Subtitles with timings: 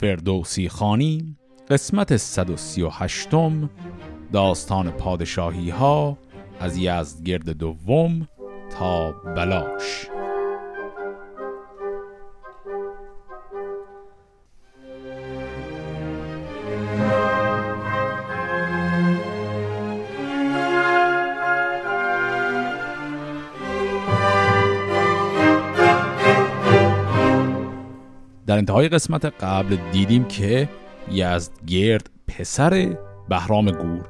[0.00, 1.36] فردوسی خانی
[1.70, 3.28] قسمت 138
[4.32, 6.18] داستان پادشاهی ها
[6.60, 8.28] از یزدگرد دوم
[8.78, 10.06] تا بلاش.
[28.60, 30.68] انتهای قسمت قبل دیدیم که
[31.12, 32.96] یزدگرد پسر
[33.28, 34.08] بهرام گور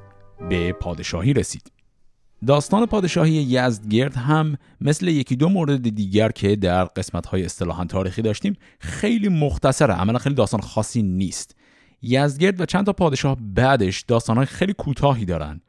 [0.48, 1.72] به پادشاهی رسید.
[2.46, 8.22] داستان پادشاهی یزدگرد هم مثل یکی دو مورد دیگر که در قسمت های اصطلاحا تاریخی
[8.22, 11.56] داشتیم خیلی مختصره عملا خیلی داستان خاصی نیست.
[12.02, 15.60] یزدگرد و چند تا پادشاه بعدش داستان های خیلی کوتاهی دارن.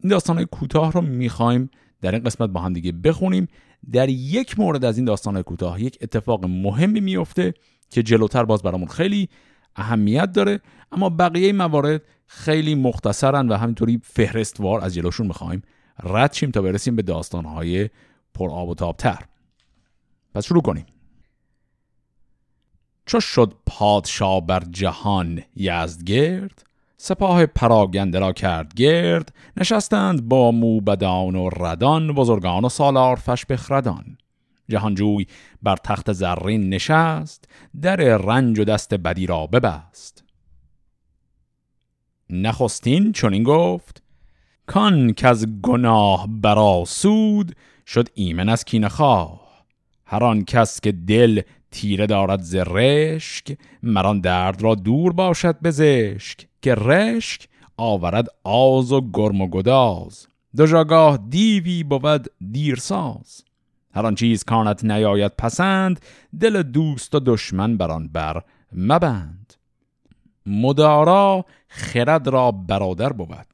[0.00, 3.48] این داستان های کوتاه رو می‌خوایم در این قسمت با هم دیگه بخونیم.
[3.92, 7.54] در یک مورد از این داستان کوتاه یک اتفاق مهمی میفته
[7.94, 9.28] که جلوتر باز برامون خیلی
[9.76, 10.60] اهمیت داره.
[10.92, 15.62] اما بقیه موارد خیلی مختصرن و همینطوری فهرستوار از جلوشون می‌خوایم
[16.02, 17.90] رد شیم تا برسیم به داستانهای
[18.34, 19.18] پر آب و تابتر.
[20.34, 20.86] پس شروع کنیم.
[23.06, 26.64] چو شد پادشاه بر جهان یزدگرد
[26.96, 34.16] سپاه پراگنده را کرد گرد نشستند با موبدان و ردان بزرگان و سالار فش بخردان.
[34.68, 35.26] جهانجوی
[35.62, 37.48] بر تخت زرین نشست
[37.80, 40.24] در رنج و دست بدی را ببست.
[42.30, 44.02] نخستین چنین گفت
[44.66, 47.56] کان که از گناه برا سود
[47.86, 49.64] شد ایمن از کینه خواه.
[50.06, 56.48] هر آن کس که دل تیره دارد ز رشک مران درد را دور باشد بزشک
[56.62, 60.28] که رشک آورد آز و گرم و گداز.
[60.56, 63.44] دو جاگاه دیوی بود دیرساز.
[63.94, 66.00] هر آن چیز کانت نیاید پسند
[66.40, 68.42] دل دوست و دشمن بر آن بر
[68.72, 69.54] مبند.
[70.46, 73.46] مدارا خرد را برادر بود.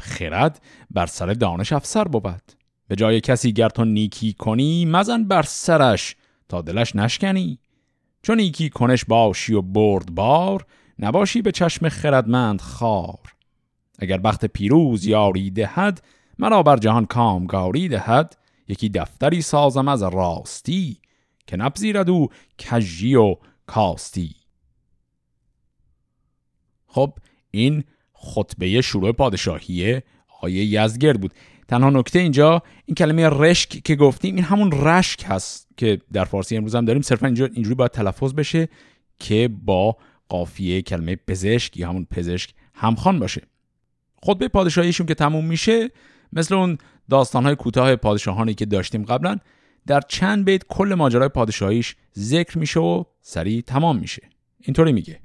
[0.00, 2.42] خرد بر سر دانش افسر بود.
[2.88, 6.16] به جای کسی گر تو نیکی کنی مزن بر سرش
[6.48, 7.58] تا دلش نشکنی.
[8.22, 10.66] چون نیکی کنش باشی و برد بار
[10.98, 13.18] نباشی به چشم خردمند خار.
[13.98, 16.02] اگر بخت پیروز یاری دهد
[16.38, 18.36] مرا بر جهان کامگاری دهد.
[18.68, 20.98] یکی دفتری سازم از راستی
[21.46, 23.36] که نپذیرد او کجی و
[23.66, 24.34] کاستی.
[26.86, 27.12] خب
[27.50, 30.00] این خطبه شروع پادشاهی
[30.40, 31.34] آیه یزگرد بود.
[31.68, 36.56] تنها نکته اینجا این کلمه رشک که گفتیم این همون رشک هست که در فارسی
[36.56, 37.02] امروز هم داریم.
[37.02, 38.68] صرفا اینجا اینجوری باید تلفظ بشه
[39.18, 39.96] که با
[40.28, 43.42] قافیه کلمه پزشک یا همون پزشک همخوان باشه.
[44.22, 45.90] خطبه پادشاهیشون که تموم میشه
[46.34, 46.78] مثل اون
[47.10, 49.38] داستانهای کوتاه پادشاهانی که داشتیم قبلا
[49.86, 54.22] در چند بیت کل ماجرای پادشاهیش ذکر میشه و سریع تمام میشه.
[54.60, 55.20] اینطوری میگه.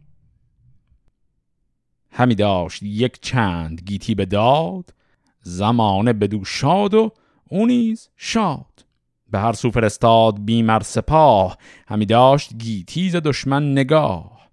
[2.11, 4.93] همی داشت یک چند گیتی به داد
[5.41, 7.11] زمانه بدو شاد و
[7.49, 8.85] اونیز شاد.
[9.31, 14.49] به هر سو فرستاد بیمر سپاه همی داشت گیتیز دشمن نگاه.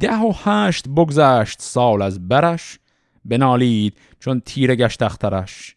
[0.00, 2.78] ده و هشت بگذشت سال از برش
[3.24, 5.76] بنالید چون تیر گشت اخترش.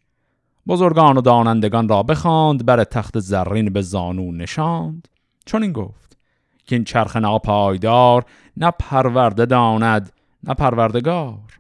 [0.68, 5.08] بزرگان و دانندگان را بخواند بر تخت زرین به زانو نشاند.
[5.46, 6.18] چون این گفت
[6.66, 8.26] که این چرخ ناپایدار
[8.58, 10.12] نه پرورده داند
[10.44, 11.60] نه پروردگار.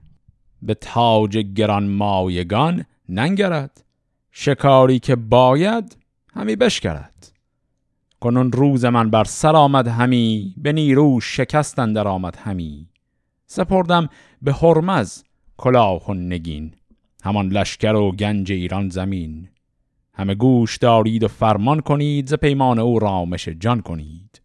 [0.61, 3.83] به تاج گران مایگان ننگرد.
[4.31, 5.97] شکاری که باید
[6.33, 7.31] همی بشکرد.
[8.19, 12.89] کنون روز من بر سر آمد همی به نیرو شکستن در آمد همی.
[13.47, 14.09] سپردم
[14.41, 15.23] به هرمز
[15.57, 16.73] کلاه و نگین.
[17.25, 19.49] همان لشکر و گنج ایران زمین.
[20.13, 24.41] همه گوش دارید و فرمان کنید ز پیمان او رامش جان کنید.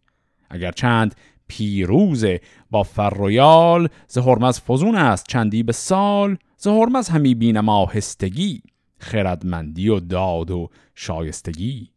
[0.49, 1.15] اگر چند
[1.47, 2.25] پیروز
[2.71, 6.37] با فرویال ز هرمز فزون است چندی به سال.
[6.57, 8.61] ز هرمز همی بینم آهستگی
[8.97, 11.91] خردمندی و داد و شایستگی.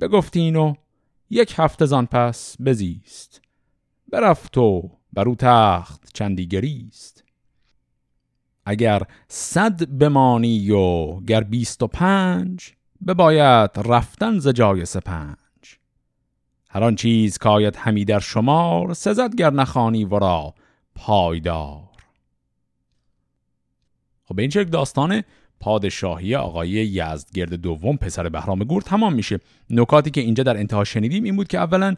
[0.00, 0.74] بگفتین و
[1.30, 3.42] یک هفته زان پس بزیست.
[4.08, 7.23] برفت و بر او تخت چندی گریست.
[8.66, 12.72] اگر صد بمانی و گر بیست و پنج
[13.06, 15.36] بباید رفتن ز جای سپنج.
[16.70, 20.54] هر آن چیز کاید همی در شمار سزد گر نخانی ورا
[20.94, 21.94] پایدار.
[24.24, 25.22] خب به این شکل داستان
[25.60, 29.40] پادشاهی آقای یزدگرد دوم پسر بهرام گور تمام میشه.
[29.70, 31.94] نکاتی که اینجا در انتها شنیدیم این بود که اولا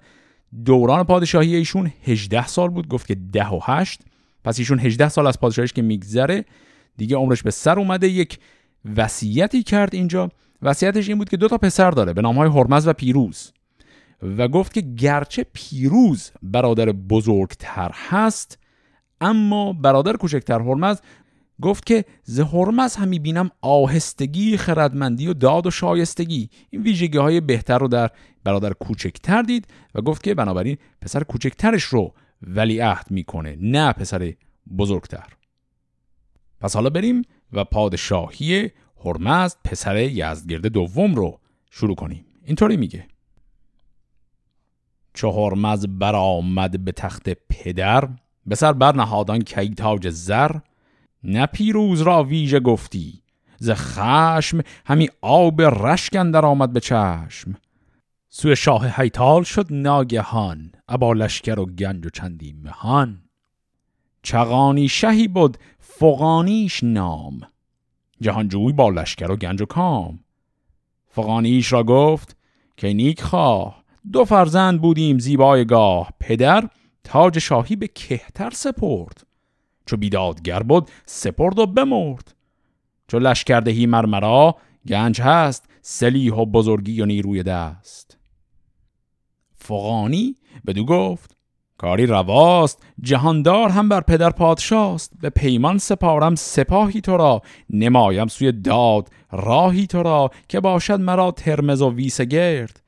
[0.65, 4.01] دوران پادشاهی ایشون 18 سال بود گفت که ده و هشت.
[4.47, 6.45] پس ایشون 18 سال از پادشاهیش که میگذره
[6.97, 8.09] دیگه عمرش به سر اومده.
[8.09, 8.39] یک
[8.97, 10.31] وصیتی کرد اینجا.
[10.63, 13.53] وصیتش این بود که دو تا پسر داره به نام های هرمز و پیروز
[14.23, 18.59] و گفت که گرچه پیروز برادر بزرگتر هست
[19.21, 21.01] اما برادر کوچکتر هرمز
[21.63, 26.51] گفت که ز هرمز هم می‌بینم آهستگی خردمندی و داد و شایستگی.
[26.71, 28.11] این ویژگی های بهتر رو در
[28.45, 33.57] برادر کوچکتر دید و گفت که بنابراین پسر کوچکترش رو ولیعهد می‌کنه.
[33.61, 34.35] نه پسر
[34.79, 35.27] بزرگتر.
[36.61, 37.23] پس حالا بریم
[37.53, 38.71] و پادشاهی
[39.05, 41.41] هرمزد پسر یزدگرد دوم رو
[41.71, 42.25] شروع کنیم.
[42.45, 43.07] اینطوری میگه.
[45.15, 48.09] چه هرمز برآمد به تخت پدر
[48.47, 50.51] به سر برنهادان کی تاج زر.
[51.25, 53.23] نه پیروز را ویژه گفتی
[53.59, 57.55] ز خشم همی آب رشکن در آمد به چشم.
[58.39, 63.23] سوی شاه حیتال شد ناگهان ابا لشکر و گنج و چندی مهان.
[64.23, 67.41] چغانی شهی بود فغانیش نام.
[68.21, 70.19] جهانجوی با لشکر و گنج و کام.
[71.07, 72.37] فغانیش را گفت
[72.77, 76.11] که نیک خواه دو فرزند بودیم زیبای گاه.
[76.21, 76.69] پدر
[77.05, 79.27] تاج شاهی به کهتر سپرد.
[79.87, 82.35] چو بیدادگر بود سپرد و بمرد.
[83.09, 84.57] چو لشکردهی مرمرا
[84.89, 88.16] گنج هست سلیح و بزرگی و نیروی دست.
[89.67, 90.35] فغانی؟
[90.67, 91.37] بدو گفت
[91.79, 98.53] کاری رواست جهاندار هم بر پدر پادشاست به پیمان سپارم سپاهی تو را نمایم سوی
[98.53, 102.83] داد راهی تو را که باشد مرا ترمز و ویسه گرد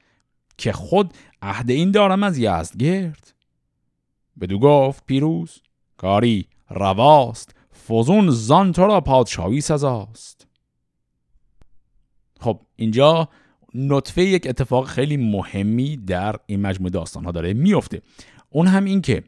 [0.58, 3.14] که خود عهد این دارم از یزد
[4.40, 5.62] بدو گفت پیروز
[5.96, 7.54] کاری رواست
[7.88, 10.46] فزون زان تو را پادشاهی سزاست.
[12.40, 13.28] خب اینجا
[13.75, 18.03] نطفه یک اتفاق خیلی مهمی در این مجموعه داستان ها داره میفته
[18.50, 19.25] اون هم این که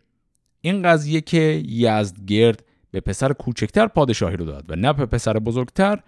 [0.61, 6.01] این قضیه که یزدگرد به پسر کوچکتر پادشاهی رو داد و نه به پسر بزرگتر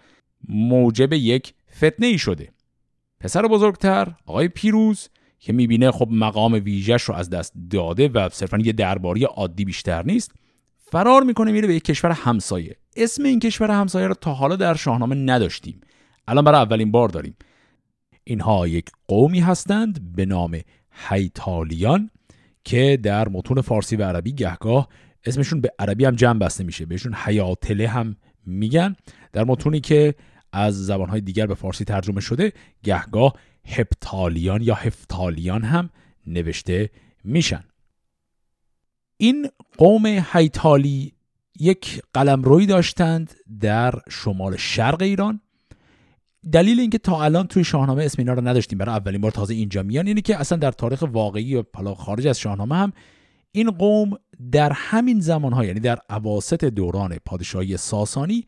[0.49, 2.49] موجب یک فتنه ای شده.
[3.19, 5.09] پسر بزرگتر آقای پیروز
[5.39, 10.05] که می‌بینه خب مقام ویژش رو از دست داده و صرفا یه درباری عادی بیشتر
[10.05, 10.31] نیست
[10.77, 12.75] فرار می‌کنه میره به یک کشور همسایه.
[12.95, 15.81] اسم این کشور همسایه رو تا حالا در شاهنامه نداشتیم.
[16.27, 17.35] الان برای اولین بار داریم.
[18.23, 20.59] اینها یک قومی هستند به نام
[21.09, 22.09] هیتالیان
[22.63, 24.89] که در متون فارسی و عربی گهگاه
[25.25, 26.85] اسمشون به عربی هم جمع بسته میشه.
[26.85, 28.15] بهشون حیاتله هم
[28.45, 28.95] میگن.
[29.33, 30.15] در متونی که
[30.51, 32.53] از زبانهای دیگر به فارسی ترجمه شده
[32.83, 33.33] گهگاه
[33.65, 35.89] هپتالیان یا هفتالیان هم
[36.27, 36.89] نوشته
[37.23, 37.63] میشن.
[39.17, 41.13] این قوم هیتالی
[41.59, 45.41] یک قلمروی داشتند در شمال شرق ایران
[46.51, 49.83] دلیل اینکه تا الان توی شاهنامه اسم اینا رو نداشتیم برای اولین بار تازه اینجا
[49.83, 52.93] میان اینه که اصلا در تاریخ واقعی و حالا خارج از شاهنامه هم
[53.51, 54.11] این قوم
[54.51, 58.45] در همین زمانها یعنی در عواست دوران پادشاهی ساسانی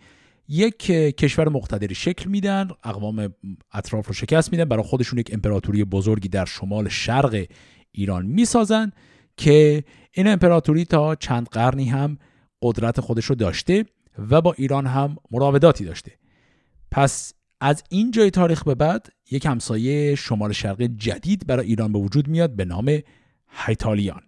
[0.48, 0.78] یک
[1.18, 3.34] کشور مقتدری شکل میدن اقوام
[3.74, 7.46] اطراف رو شکست میدن برای خودشون یک امپراتوری بزرگی در شمال شرق
[7.92, 8.92] ایران می‌سازن
[9.38, 12.18] که این امپراتوری تا چند قرنی هم
[12.62, 13.86] قدرت خودش رو داشته
[14.30, 16.12] و با ایران هم مراوداتی داشته.
[16.92, 22.00] پس از این جای تاریخ به بعد یک همسایه شمال شرقی جدید برای ایران به
[22.00, 23.00] وجود میاد به نام
[23.66, 24.22] هیتالیان.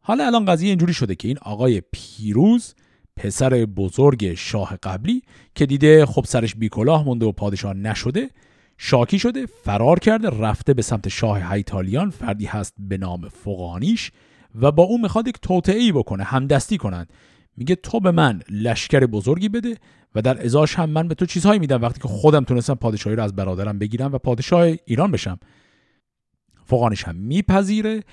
[0.00, 2.74] حالا الان قضیه اینجوری شده که این آقای پیروز
[3.16, 5.22] پسر بزرگ شاه قبلی
[5.54, 8.30] که دیده خب سرش بیکلاه مونده و پادشاه نشده
[8.78, 14.12] شاکی شده فرار کرده رفته به سمت شاه هیتالیان فردی هست به نام فقانیش
[14.54, 17.12] و با اون می‌خواد یک توطعه بکنه همدستی کنند.
[17.56, 19.76] میگه تو به من لشکر بزرگی بده
[20.16, 23.22] و در ازاش هم من به تو چیزهایی میدم وقتی که خودم تونستم پادشاهی رو
[23.22, 25.38] از برادرم بگیرم و پادشاه ایران بشم.
[26.64, 28.04] فقانیش هم میپذیره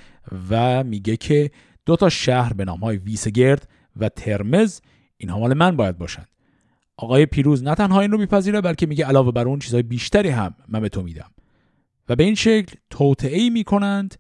[0.50, 1.52] و میگه که
[1.86, 3.70] دو تا شهر به نام های ویسگرد
[4.00, 4.82] و ترمز
[5.18, 6.28] اینها مال من باید باشند
[6.98, 10.56] آقای پیروز نه تنها این رو میپذیره بلکه میگه علاوه بر اون چیزهای بیشتری هم
[10.68, 11.32] من به تو میدم.
[12.10, 14.16] و به این شکل توطعه می‌کنند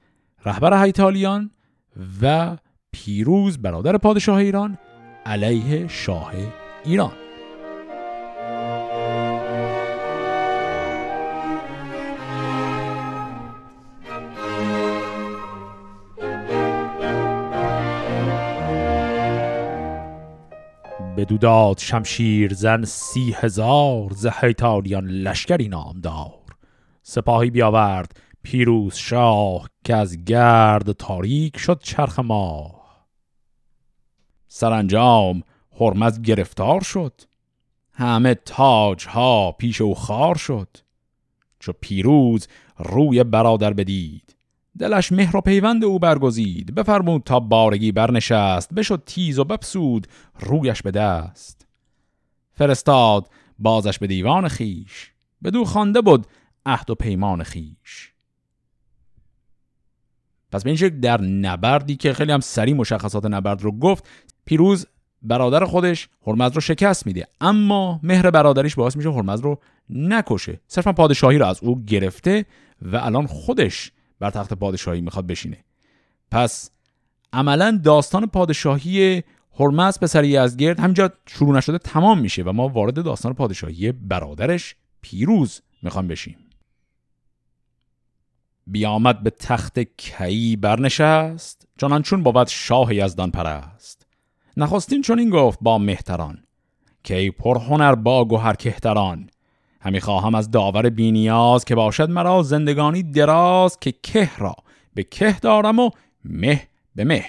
[0.46, 1.52] رهبر هیتالیان
[2.22, 2.58] و
[2.92, 4.78] پیروز برادر پادشاه ایران
[5.26, 6.34] علیه شاه
[6.86, 7.23] ایران.
[21.24, 24.28] بدو داد شمشیر زن سی هزار ز
[25.06, 26.44] لشکری نامدار.
[27.04, 33.08] سپاهی بیاورد پیروز شاه که از گرد تاریک شد چرخ ماه.
[34.48, 35.44] سرانجام
[35.80, 37.22] هرمز گرفتار شد.
[37.94, 40.78] همه تاج ها پیش او خار شد.
[41.60, 44.33] چو پیروز روی برادر بدید
[44.80, 46.76] دلش مهر و پیوند او برگزید.
[46.76, 48.74] بفرمود تا بارگی برنشست.
[48.74, 50.08] بشد تیز و بپسود
[50.40, 51.68] رویش به دست.
[52.54, 53.30] فرستاد.
[53.60, 55.12] بازش به دیوان خیش.
[55.44, 56.28] بدو خوانده بود
[56.66, 58.14] عهد و پیمان خیش.
[60.52, 64.08] پس به این شکل در نبردی که خیلی هم سریع مشخصات نبرد رو گفت
[64.46, 64.88] پیروز
[65.22, 67.28] برادر خودش هرمز رو شکست میده.
[67.42, 70.62] اما مهر برادریش باعث میشه هرمز رو نکشه.
[70.68, 72.46] صرفا پادشاهی رو از او گرفته
[72.82, 75.64] و الان خودش بر تخت پادشاهی می‌خواد بشینه.
[76.32, 76.72] پس
[77.34, 79.24] عملا داستان پادشاهی
[79.60, 85.62] هرمز پسر یزگرد همینجا شروع نشده تمام میشه و ما وارد داستان پادشاهی برادرش پیروز
[85.82, 86.38] می‌خوام بشیم.
[88.68, 94.08] بیامد به تخت کی برنشست چنان چون بود شاه یزدان پرست
[94.58, 96.44] نخستین چون این گفت با مهتران
[97.04, 99.30] کی پر هنر با گوهر کهتران.
[99.84, 104.56] همی خواهم از داور بینیاز که باشد مرا زندگانی دراز که که را
[104.94, 105.90] به که دارم و
[106.26, 107.26] مه به مه.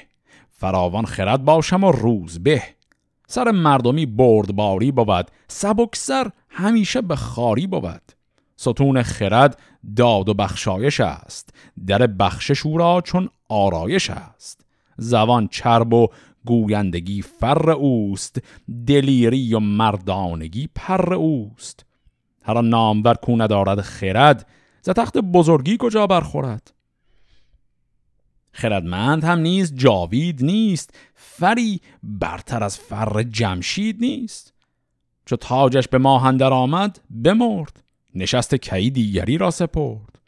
[0.51, 2.63] فراوان خرد باشم و روز به.
[3.27, 8.03] سر مردمی بردباری بود سبکسر همیشه به خاری بود.
[8.57, 9.59] ستون خرد
[9.97, 11.55] داد و بخشایش است
[11.87, 14.67] در بخشش او را چون آرایش است.
[14.97, 16.09] زبان چرب و
[16.45, 18.43] گویندگی فر اوست
[18.87, 21.85] دلیری و مردانگی پر اوست.
[22.45, 24.47] هر نامور کو ندارد خرد
[24.83, 26.73] ز تخت بزرگی کجا برخورد؟
[28.53, 34.55] خردمند هم نیست جاوید نیست فری برتر از فر جمشید نیست.
[35.27, 37.83] چو تاجش به ماهندر آمد بمرد
[38.15, 40.19] نشست کی دیگری را سپرد.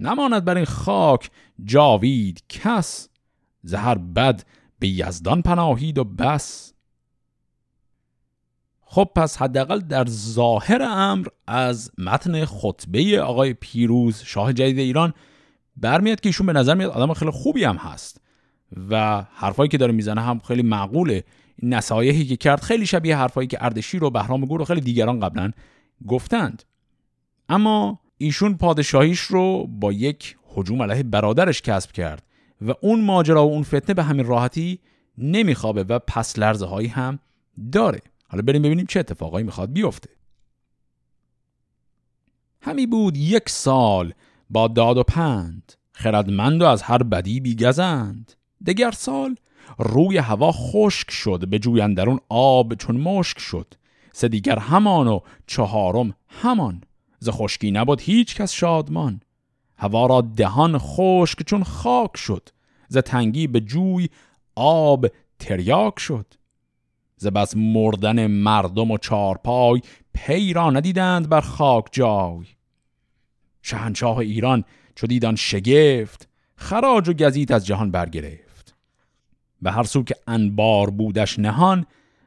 [0.00, 1.30] نماند بر این خاک
[1.64, 3.08] جاوید کس
[3.62, 4.42] زهر بد
[4.78, 6.73] به یزدان پناهید و بس.
[8.94, 15.14] خب پس حداقل در ظاهر امر از متن خطبه آقای پیروز شاه جدید ایران
[15.76, 18.20] برمیاد که ایشون به نظر میاد آدم خیلی خوبی هم هست
[18.90, 21.24] و حرفایی که داره می‌زنه هم خیلی معقوله.
[21.62, 25.50] نصایحی که کرد خیلی شبیه حرفایی که اردشیر و بهرام گور و خیلی دیگران قبلا
[26.08, 26.62] گفتند.
[27.48, 32.22] اما ایشون پادشاهیش رو با یک حجوم علیه برادرش کسب کرد
[32.60, 34.78] و اون ماجرا و اون فتنه به همین راحتی
[35.18, 37.18] نمیخوابه و پس لرزه هایی هم
[37.72, 38.00] داره.
[38.28, 40.10] حالا بریم ببینیم چه اتفاقایی می‌خواد بیفته.
[42.60, 44.14] همی بود یک سال
[44.50, 45.72] با داد و پند.
[45.92, 48.32] خردمند و از هر بدی بیگزند.
[48.66, 49.36] دگر سال
[49.78, 53.74] روی هوا خشک شد به جویندرون آب چون مشک شد.
[54.12, 56.80] سه دیگر همان و چهارم همان.
[57.18, 59.20] ز خشکی نبود هیچ کس شادمان.
[59.76, 62.48] هوا را دهان خشک چون خاک شد.
[62.88, 64.08] ز تنگی به جوی
[64.54, 65.06] آب
[65.38, 66.34] تریاک شد.
[67.16, 69.80] ز بس مردن مردم و چارپای
[70.14, 72.46] پی را ندیدند بر خاک جای.
[73.62, 78.74] شهنشاه ایران چو دیدان شگفت خراج و گزیت از جهان برگرفت.
[79.62, 81.86] به هر سو که انبار بودش نهان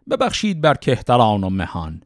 [0.09, 2.01] ببخشید بر کهتران و مهان.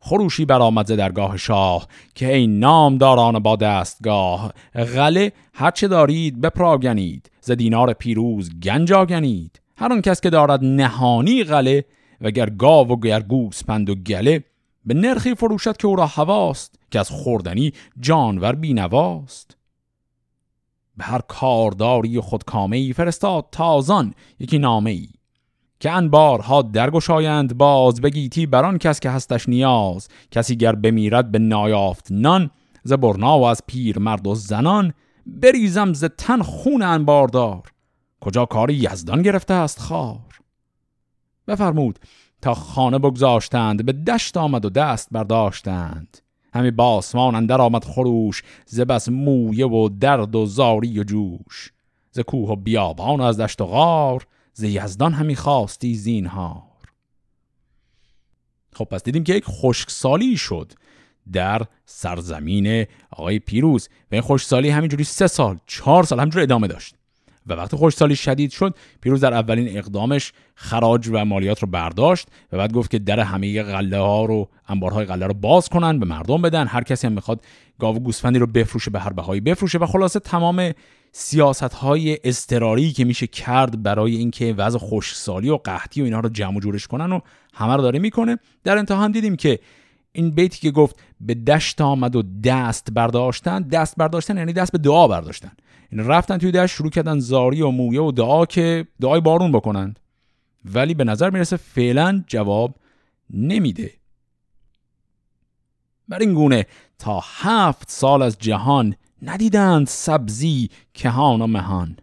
[0.00, 7.50] خروشی برآمد ز درگاه شاه که ای نامداران با دستگاه غله هرچه دارید بپراگنید ز
[7.50, 9.60] دینار پیروز گنج آگنید.
[9.76, 11.84] هر آن کس که دارد نهانی غله
[12.20, 14.44] و گر گاو و گر گوسپند و گله
[14.86, 19.56] به نرخی فروشد که او را هواست که از خوردنی جانور بینواست.
[20.96, 25.08] به هر کارداری خودکامه ای فرستاد تازان یکی نامه ای
[25.80, 30.08] که انبارها درگشایند باز بگیتی بران کس که هستش نیاز.
[30.30, 32.50] کسی گر بمیرد به نایافت نان
[32.84, 34.94] ز برنا و از پیر مرد و زنان
[35.26, 37.73] بریزم ز تن خون انباردار.
[38.24, 40.38] کجا کاری یزدان گرفته است خار؟
[41.48, 41.98] بفرمود
[42.42, 46.18] تا خانه بگذاشتند به دشت آمد و دست برداشتند.
[46.54, 51.72] همی باسمان اندر آمد خروش ز بس مویه و درد و زاری و جوش.
[52.10, 56.62] ز کوه و بیابان و از دشت و غار ز یزدان همی خواستی زینهار.
[58.72, 60.72] خب پس دیدیم که یک خشکسالی شد
[61.32, 63.88] در سرزمین آقای پیروز.
[63.88, 66.94] و این خشکسالی همینجوری سه سال چهار سال همینجوری ادامه داشت.
[67.46, 72.56] و وقتی خوشسالی شدید شد پیروز در اولین اقدامش خراج و مالیات رو برداشت و
[72.56, 76.42] بعد گفت که در همه غله ها رو انبارهای غله رو باز کنن به مردم
[76.42, 76.66] بدن.
[76.66, 77.44] هر کسی هم می‌خواد
[77.78, 80.72] گاو گوسفندی رو بفروشه به هر بهایی بفروشه و خلاصه تمام
[81.12, 86.28] سیاست های استراری که میشه کرد برای اینکه وضع خوشسالی و قحطی و اینها رو
[86.28, 87.20] جمع و جورش کنن و
[87.54, 88.38] همه رو داره می‌کنه.
[88.64, 89.58] در انتها هم دیدیم که
[90.16, 94.78] این بیتی که گفت به دشت آمد و دست برداشتن دست برداشتن یعنی دست به
[94.78, 95.52] دعا برداشتن.
[95.90, 99.52] این یعنی رفتن توی دشت شروع کردن زاری و مویه و دعا که دعای بارون
[99.52, 100.00] بکنند.
[100.64, 102.74] ولی به نظر می‌رسه فعلا جواب
[103.30, 103.90] نمیده.
[106.08, 106.66] بر این گونه
[106.98, 111.96] تا هفت سال از جهان ندیدند سبزی کهان و مهان.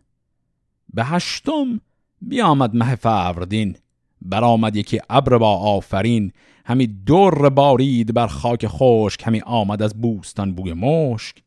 [0.94, 1.82] به هشتم
[2.22, 3.75] بیامد مه فوردین
[4.22, 6.32] برآمد یکی ابر با آفرین.
[6.65, 11.44] همی در بارید بر خاک خشک همی آمد از بوستان بوی مشک.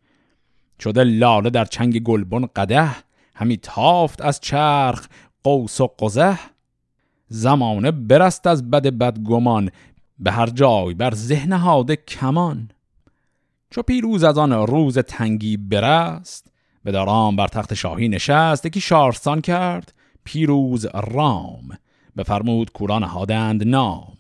[0.81, 2.91] شده لاله در چنگ گلبن قده
[3.35, 5.09] همی تافت از چرخ
[5.45, 6.39] قوس و قزه
[7.29, 9.71] زمانه برست از بد بدگمان
[10.19, 12.71] به هر جای بر ذهن هاده کمان.
[13.71, 16.53] چو پیروز از آن روز تنگی برست
[16.85, 19.95] به دارام بر تخت شاهی نشست یکی شارستان کرد
[20.25, 21.79] پیروز رام.
[22.17, 24.17] بفرمود کوران هادند نام.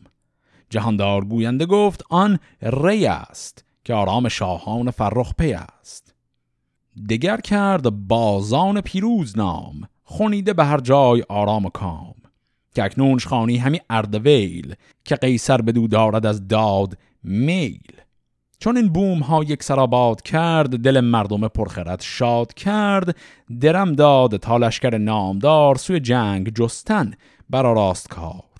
[0.74, 6.14] جهاندار گوینده گفت آن ری است که آرام شاهان فرخ پی است.
[7.08, 12.14] دگر کرد بازان پیروز نام خونیده به هر جای آرام و کام.
[12.74, 17.92] که اکنونش خانی همی اردویل که قیصر بدو دارد از داد میل.
[18.58, 23.16] چون این بوم ها یک سراباد کرد دل مردم پرخرد شاد کرد.
[23.60, 27.14] درم داد تا لشکر نامدار سوی جنگ جستن
[27.50, 28.53] برا راست کار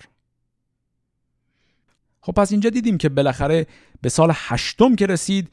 [2.25, 3.67] خب پس اینجا دیدیم که بالاخره
[4.01, 5.49] به سال هشتم که رسید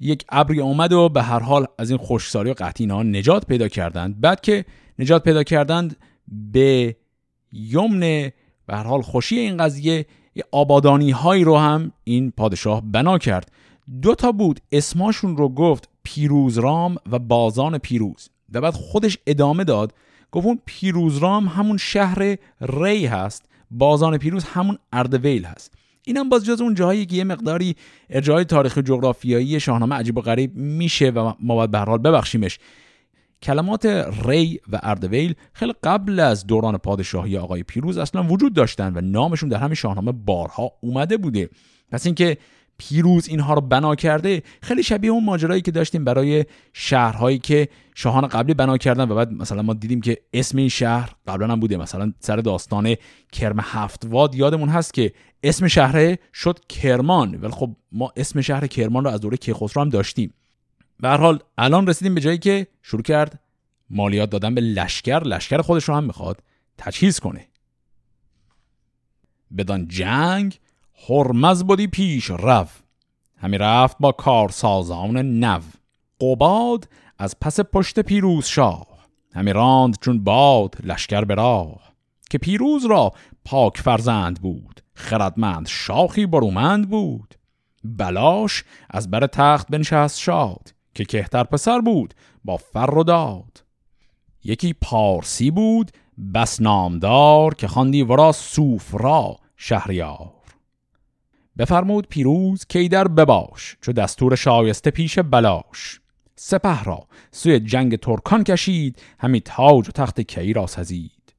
[0.00, 4.20] یک ابری آمد و به هر حال از این خوشساری و قطعی نجات پیدا کردند.
[4.20, 4.64] بعد که
[4.98, 5.96] نجات پیدا کردند
[6.28, 6.96] به
[7.52, 8.00] یمن
[8.66, 10.06] به هر حال خوشی این قضیه
[10.50, 13.52] آبادانی هایی رو هم این پادشاه بنا کرد.
[14.02, 14.60] دو تا بود.
[14.72, 18.28] اسماشون رو گفت پیروزرام و بازان پیروز.
[18.52, 19.94] و بعد خودش ادامه داد.
[20.32, 23.44] گفت اون پیروزرام همون شهر ری هست.
[23.70, 25.81] بازان پیروز همون اردویل هست.
[26.04, 27.76] اینم باز جز اون جاهایی که یه مقداری
[28.10, 32.58] ارجاع تاریخ جغرافیایی شاهنامه عجیب و غریب میشه و ما باید به حال ببخشیمش.
[33.42, 33.86] کلمات
[34.26, 39.48] ری و اردویل خیلی قبل از دوران پادشاهی آقای پیروز اصلا وجود داشتن و نامشون
[39.48, 41.48] در همین شاهنامه بارها اومده بوده.
[41.90, 42.38] پس اینکه
[42.88, 44.42] پیروز اینها رو بنا کرده.
[44.62, 49.32] خیلی شبیه اون ماجرایی که داشتیم برای شهرهایی که شاهان قبلی بنا کردن و بعد
[49.32, 51.76] مثلا ما دیدیم که اسم این شهر قبلا هم بوده.
[51.76, 52.96] مثلا سر داستان
[53.32, 55.12] کرم هفتواد یادمون هست که
[55.42, 57.34] اسم شهره شد کرمان.
[57.34, 60.34] ولی خب ما اسم شهر کرمان رو از دوره کیخسرو هم داشتیم.
[61.00, 63.40] به هر حال الان رسیدیم به جایی که شروع کرد
[63.90, 65.18] مالیات دادن به لشکر.
[65.18, 66.42] لشکر خودش رو هم می‌خواد
[66.78, 67.46] تجهیز کنه.
[69.56, 70.58] بدان جنگ
[71.08, 72.82] هرمز بودی پیش رف
[73.36, 75.60] همی رفت با کارسازان نو.
[76.20, 76.88] قباد
[77.18, 78.86] از پس پشت پیروز شاه.
[79.34, 81.92] همی راند چون باد لشکر به راه.
[82.30, 83.12] که پیروز را
[83.44, 84.80] پاک فرزند بود.
[84.94, 87.34] خردمند شاخی برومند بود.
[87.84, 90.74] بلاش از بر تخت بنشست شاد.
[90.94, 93.64] که کهتر پسر بود با فر و داد.
[94.44, 95.90] یکی پارسی بود
[96.34, 98.32] بس نامدار که خواندی ورا
[98.92, 100.41] را شهریار.
[101.58, 106.00] بفرمود پیروز کیدر بباش چو دستور شایسته پیش بلاش.
[106.36, 111.34] سپه را سوی جنگ ترکان کشید همی تاج و تخت کی را سزید.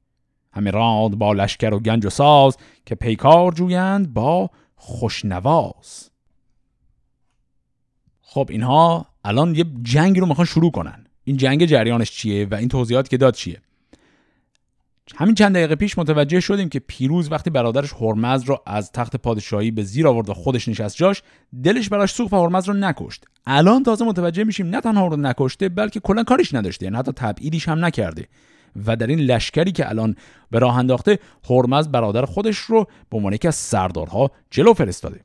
[0.54, 6.10] همی راند با لشکر و گنج و ساز که پیکار جویند با خوشنواز.
[8.22, 11.06] خب اینها الان یه جنگ رو می‌خوان شروع کنن.
[11.24, 13.62] این جنگ جریانش چیه و این توضیحات که داد چیه؟
[15.16, 19.72] همین چند دقیقه پیش متوجه شدیم که پیروز وقتی برادرش هرمز رو از تخت پادشاهی
[19.72, 21.22] به زیر آورد و خودش نشست جاش
[21.64, 23.26] دلش براش سوخت و هرمز رو نکشت.
[23.46, 27.68] الان تازه متوجه میشیم نه تنها رو نکشته بلکه کلا کاریش نداشته یعنی حتی تبعیدیش
[27.68, 28.28] هم نکرده.
[28.86, 30.16] و در این لشکری که الان
[30.52, 35.20] به راه انداخته هرمز برادر خودش رو به عنوان یکی از سردارها جلو فرستاده.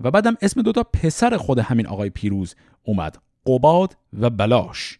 [0.00, 2.54] و بعدم اسم دوتا پسر خود همین آقای پیروز
[2.84, 4.98] اومد قباد و بلاش.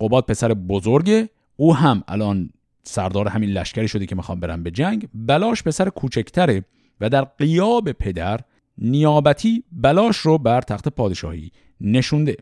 [0.00, 2.50] قباد پسر بزرگه او هم الان
[2.88, 6.64] سردار همین لشکری شده که می‌خوام برم به جنگ بلاش پسر کوچکتره
[7.00, 8.40] و در قیاب پدر
[8.78, 12.36] نیابتی بلاش رو بر تخت پادشاهی نشونده.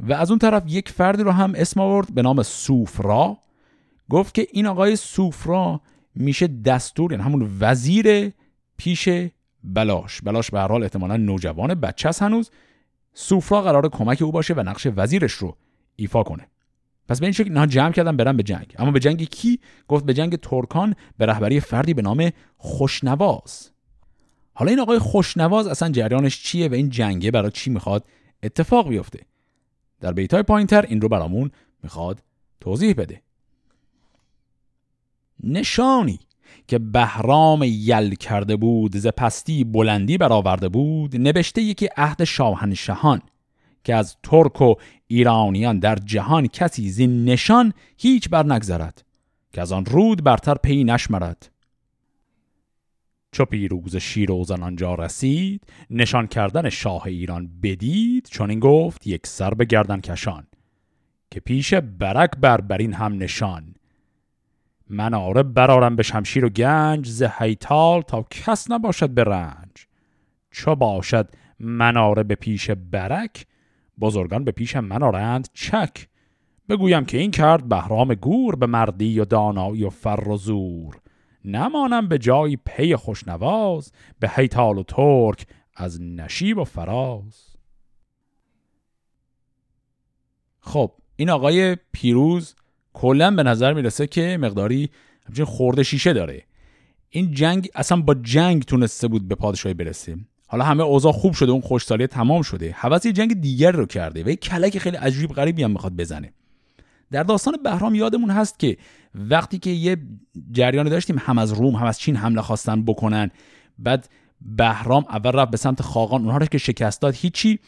[0.00, 3.38] و از اون طرف یک فردی رو هم اسم آورد به نام سوفرا.
[4.10, 5.80] گفت که این آقای سوفرا
[6.14, 8.32] میشه دستور یعنی همون وزیر
[8.76, 9.08] پیش
[9.64, 10.20] بلاش.
[10.20, 12.50] بلاش به هر حال احتمالا نوجوان بچه هنوز.
[13.14, 15.56] سوفرا قرار کمک او باشه و نقش وزیرش رو
[15.96, 16.46] ایفا کنه.
[17.12, 18.74] پس به این شکل اینها جمع کردن برن به جنگ.
[18.78, 23.70] اما به جنگ کی؟ گفت به جنگ ترکان به رهبری فردی به نام خوشنواز.
[24.54, 28.04] حالا این آقای خوشنواز اصلا جریانش چیه و این جنگه برای چی می‌خواد
[28.42, 29.20] اتفاق بیفته؟
[30.00, 31.50] در بیتای پایینتر این رو برامون
[31.82, 32.22] می‌خواد
[32.60, 33.22] توضیح بده.
[35.44, 36.20] نشانی
[36.68, 43.22] که بهرام یل کرده بود ز پستی بلندی برآورده بود نوشته یکی عهد شاهنشهان
[43.84, 44.74] که از ترک و
[45.06, 49.04] ایرانیان در جهان کسی زین نشان هیچ بر نگذرد
[49.52, 51.50] که از آن رود برتر پی نشمرد.
[53.32, 59.54] چو پیروز شیروزن آنجا رسید نشان کردن شاه ایران بدید چون این گفت یک سر
[59.54, 60.46] به گردن کشان
[61.30, 63.74] که پیش برک بر برین هم نشان.
[64.88, 69.86] من آره برارم به شمشیر و گنج ز هیتال تا کس نباشد به رنج.
[70.50, 71.28] چو باشد
[71.60, 73.46] مناره به پیش برک
[74.02, 75.48] بزرگان به پیش من آرند.
[75.54, 76.08] چک.
[76.68, 81.00] بگویم که این کرد بهرام گور به مردی و دانایی و فر و زور.
[81.44, 87.56] نمانم به جای پی خوشنواز به هیتال و ترک از نشیب و فراز.
[90.60, 92.54] خب این آقای پیروز
[92.92, 94.90] کلا به نظر می‌رسه که مقداری
[95.26, 96.42] همچنین خورده شیشه داره.
[97.08, 100.16] این جنگ اصلا با جنگ تونسته بود به پادشاهی برسه.
[100.52, 102.74] حالا همه اوضاع خوب شده اون خوشسالی تمام شده.
[102.78, 106.32] حواس یه جنگ دیگر رو کرده و یه کلک خیلی عجیب غریبی هم می‌خواد بزنه.
[107.10, 108.76] در داستان بهرام یادمون هست که
[109.14, 109.96] وقتی که یه
[110.50, 113.30] جریانی داشتیم هم از روم هم از چین حمله خواستن بکنن
[113.78, 114.08] بعد
[114.40, 117.58] بهرام اول رفت به سمت خاقان اونها رو که شکست داد هیچی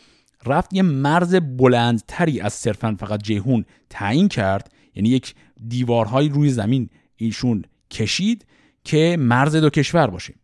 [0.46, 4.72] رفت یه مرز بلندتری از صرفا فقط جهون تعیین کرد.
[4.94, 5.34] یعنی یک
[5.68, 8.46] دیوارهای روی زمین ایشون کشید
[8.84, 10.34] که مرز دو کشور باشه.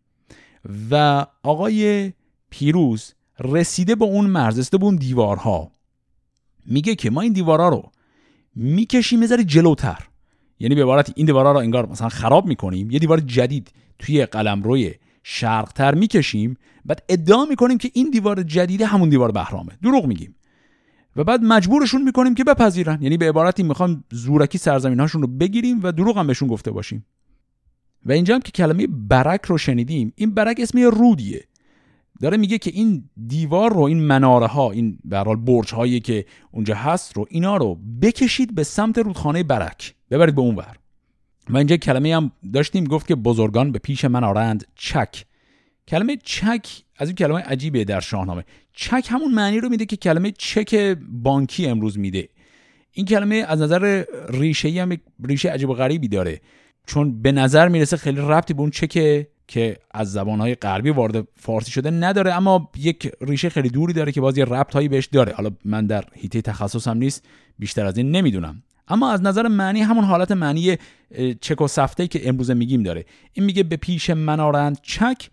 [0.90, 2.12] و آقای
[2.50, 5.72] پیروز رسیده به اون مرز رسیده به اون دیوارها.
[6.66, 7.90] میگه که ما این دیوارها رو
[8.54, 10.06] می‌کشیم یه جلوتر.
[10.58, 14.94] یعنی به عبارت این دیوارها رو انگار مثلا خراب می‌کنیم یه دیوار جدید توی قلمروی
[15.22, 19.72] شرقتر می‌کشیم بعد ادعا می‌کنیم که این دیوار جدیده همون دیوار بهرامه.
[19.82, 20.34] دروغ میگیم.
[21.16, 23.02] و بعد مجبورشون می‌کنیم که بپذیرن.
[23.02, 27.06] یعنی به عبارتی می‌خوام زورکی سرزمین هاشون رو بگیریم و دروغ هم بهشون گفته باشیم.
[28.06, 31.44] و اینجا هم که کلمه برک رو شنیدیم این برک اسم رودیه.
[32.20, 36.24] داره میگه که این دیوار رو این مناره ها این به حال برج هایی که
[36.50, 39.94] اونجا هست رو اینا رو بکشید به سمت رودخانه برک.
[40.10, 40.76] ببرید به اونور.
[41.50, 44.66] و اینجا کلمه هم داشتیم گفت که بزرگان به پیش من آرند.
[44.74, 45.24] چک.
[45.88, 48.44] کلمه چک از این کلمه عجیبه در شاهنامه.
[48.72, 52.28] چک همون معنی رو میده که کلمه چک بانکی امروز میده.
[52.92, 56.40] این کلمه از نظر ریشه هم ریشه عجیب و غریبی داره.
[56.90, 61.70] چون به نظر می‌رسه خیلی ربطی به اون چک که از زبانهای غربی وارد فارسی
[61.70, 65.32] شده نداره اما یک ریشه خیلی دوری داره که باز یه ربط هایی بهش داره.
[65.32, 67.26] حالا من در هیته تخصصم نیست
[67.58, 68.62] بیشتر از این نمی‌دونم.
[68.88, 70.76] اما از نظر معنی همون حالت معنی
[71.40, 73.04] چک و سفته که امروز میگیم داره.
[73.32, 75.30] این میگه به پیش منارند چک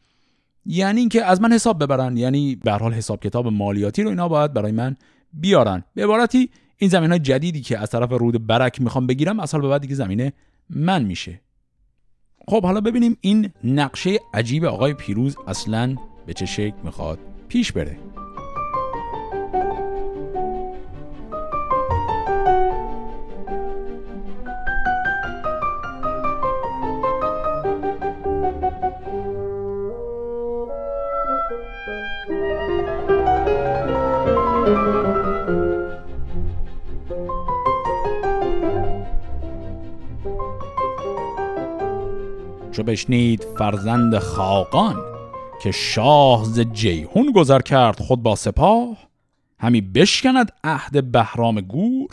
[0.66, 2.18] یعنی اینکه از من حساب ببرن.
[2.18, 4.96] یعنی به حال حساب کتاب مالیاتی رو اینا باید برای من
[5.34, 5.84] بیارن.
[5.94, 9.68] به عبارتی این زمین های جدیدی که از طرف رود برک می‌خوام بگیرم حال به
[9.68, 10.34] بعد دیگه زمینه
[10.70, 11.42] من میشه.
[12.50, 17.98] خب حالا ببینیم این نقشه عجیب آقای پیروز اصلا به چه شکل می‌خواد پیش بره.
[42.78, 44.96] چو بشنید فرزند خاقان
[45.64, 48.98] که شاه ز جیهون گذر کرد خود با سپاه
[49.60, 52.10] همی بشکند عهد بهرام گور.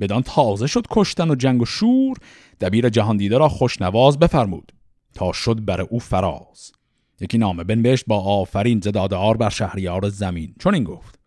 [0.00, 2.16] بدان تازه شد کشتن و جنگ و شور
[2.60, 4.72] دبیر جهان دیده را خوشنواز بفرمود
[5.14, 6.72] تا شد بر او فراز.
[7.20, 10.54] یکی نامه بنوشت با آفرین زدادار بر شهریار زمین.
[10.58, 11.18] چون این گفت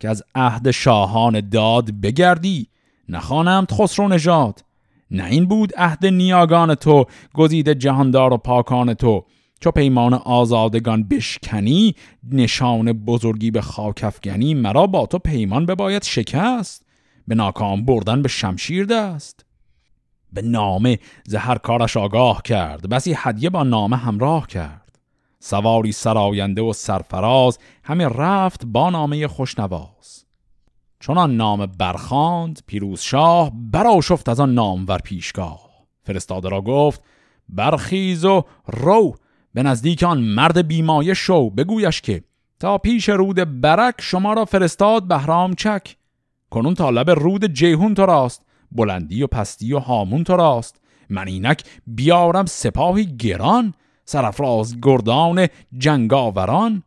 [0.00, 2.68] که از عهد شاهان داد بگردی
[3.08, 4.64] نخوانم خسرو نژاد.
[5.10, 9.24] نه این بود عهد نیاگان تو گزیده جهاندار و پاکان تو.
[9.60, 11.94] چو پیمان آزادگان بشکنی
[12.32, 16.86] نشان بزرگی به خاک افگنی مرا با تو پیمان بباید شکست.
[17.28, 19.44] به ناکام بردن به شمشیر دست.
[20.32, 24.98] به نامه زهر کارش آگاه کرد بسی هدیه با نامه همراه کرد.
[25.40, 30.24] سواری سراینده و سرفراز همه رفت با نامه خوشنواز.
[31.00, 33.52] چون نام برخاند پیروز شاه
[34.02, 35.60] شفت از آن نام ور پیشگاه.
[36.02, 37.02] فرستاده را گفت
[37.48, 39.14] برخیز و رو.
[39.54, 41.50] به نزدیک آن مرد بیمایه شو.
[41.50, 42.24] بگویش که
[42.60, 45.96] تا پیش رود برک شما را فرستاد بهرام چک.
[46.50, 50.80] کنون تا لب رود جیهون تو راست بلندی و پستی و هامون تو راست.
[51.08, 55.46] من اینک بیارم سپاهی گران سرفراز گردان
[55.78, 56.82] جنگاوران.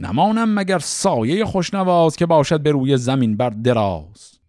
[0.00, 4.40] نمانم مگر سایه خوشنواز که باشد به روی زمین بر دراز.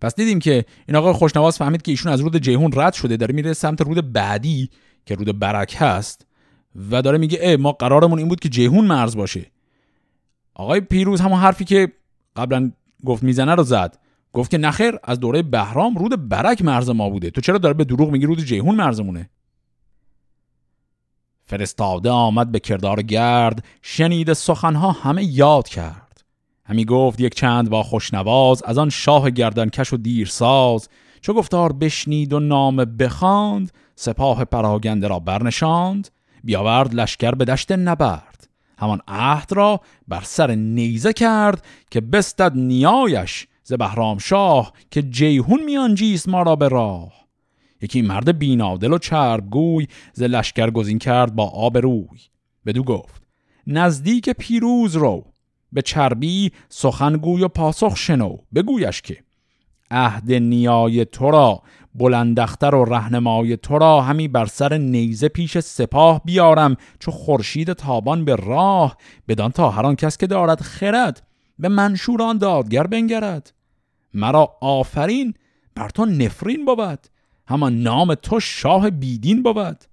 [0.00, 3.34] پس دیدیم که این آقای خوشنواز فهمید که ایشون از رود جیهون رد شده داره
[3.34, 4.70] میره سمت رود بعدی
[5.06, 6.26] که رود برک هست
[6.90, 9.46] و داره میگه اه ما قرارمون این بود که جیهون مرز باشه.
[10.54, 11.92] آقای پیروز همون حرفی که
[12.36, 12.72] قبلا
[13.04, 13.98] گفت می‌زنه رو زد.
[14.32, 17.30] گفت که نخیر از دوره بهرام رود برک مرز ما بوده.
[17.30, 19.30] تو چرا داره به دروغ میگی رود جیهون مرزمونه؟
[21.46, 26.24] فرستاده آمد به کردار گرد شنید سخنها همه یاد کرد.
[26.64, 30.88] همی گفت یک چند با خوشنواز از آن شاه گردنکش و دیرساز
[31.20, 36.08] چو گفتار بشنید و نام بخواند سپاه پراگنده را برنشاند.
[36.44, 38.48] بیاورد لشکر به دشت نبرد.
[38.78, 45.64] همان عهد را بر سر نیزه کرد که بستد نیایش ز بهرام شاه که جیهون
[45.64, 47.25] میانجیست ما را به راه.
[47.82, 52.18] یکی مرد بینادل و چربگوی ز لشکر گزین کرد با آب روی.
[52.66, 53.22] بدو گفت
[53.66, 55.24] نزدیک پیروز رو.
[55.72, 58.36] به چربی سخنگوی و پاسخ شنو.
[58.54, 59.16] بگویش که
[59.90, 61.62] عهد نیای تو را
[61.94, 66.76] بلندختر و رهنمای تو را همی بر سر نیزه پیش سپاه بیارم.
[66.98, 68.96] چو خورشید تابان به راه
[69.28, 71.26] بدان تا هر کس که دارد خرد
[71.58, 73.52] به منشوران دادگر بنگرد.
[74.14, 75.34] مرا آفرین
[75.74, 77.15] بر تو نفرین بود.
[77.48, 79.84] همان نام تو شاه بیدین بود.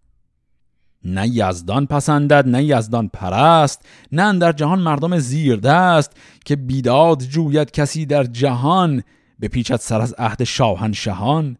[1.05, 6.11] نه یزدان پسندد نه یزدان پرست نه در جهان مردم زیرده است
[6.45, 9.03] که بیداد جوید کسی در جهان
[9.39, 11.57] به پیچت سر از عهد شاهنشهان.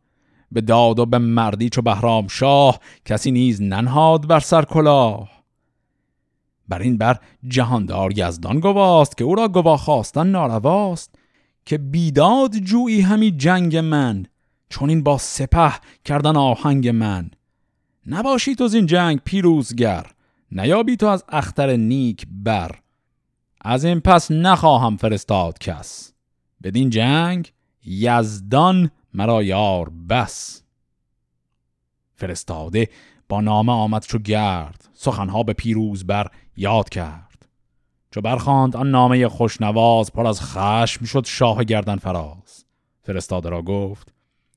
[0.52, 5.30] به داد و به مردی چو بهرام شاه کسی نیز ننهاد بر سر کلاه.
[6.68, 11.16] بر این بر جهاندار یزدان گواست که او را گواه خواستن نارواست
[11.66, 14.26] که بیداد جویی همی جنگ من.
[14.74, 15.74] چون این با سپه
[16.06, 17.32] کردن آهنگ من.
[18.08, 20.06] نباشی تو این جنگ پیروزگر.
[20.52, 22.80] نیابی تو از اختر نیک بر.
[23.62, 26.14] از این پس نخواهم فرستاد کس.
[26.64, 27.52] بدین جنگ
[27.86, 30.64] یزدان مرا یار بس.
[32.16, 32.90] فرستاده
[33.30, 37.48] با نامه آمد چو گرد سخنها به پیروز بر یاد کرد.
[38.12, 42.66] چو برخاند آن نامه خوشنواز پر از خشم شد شاه گردن فراز.
[43.04, 44.13] فرستاده را گفت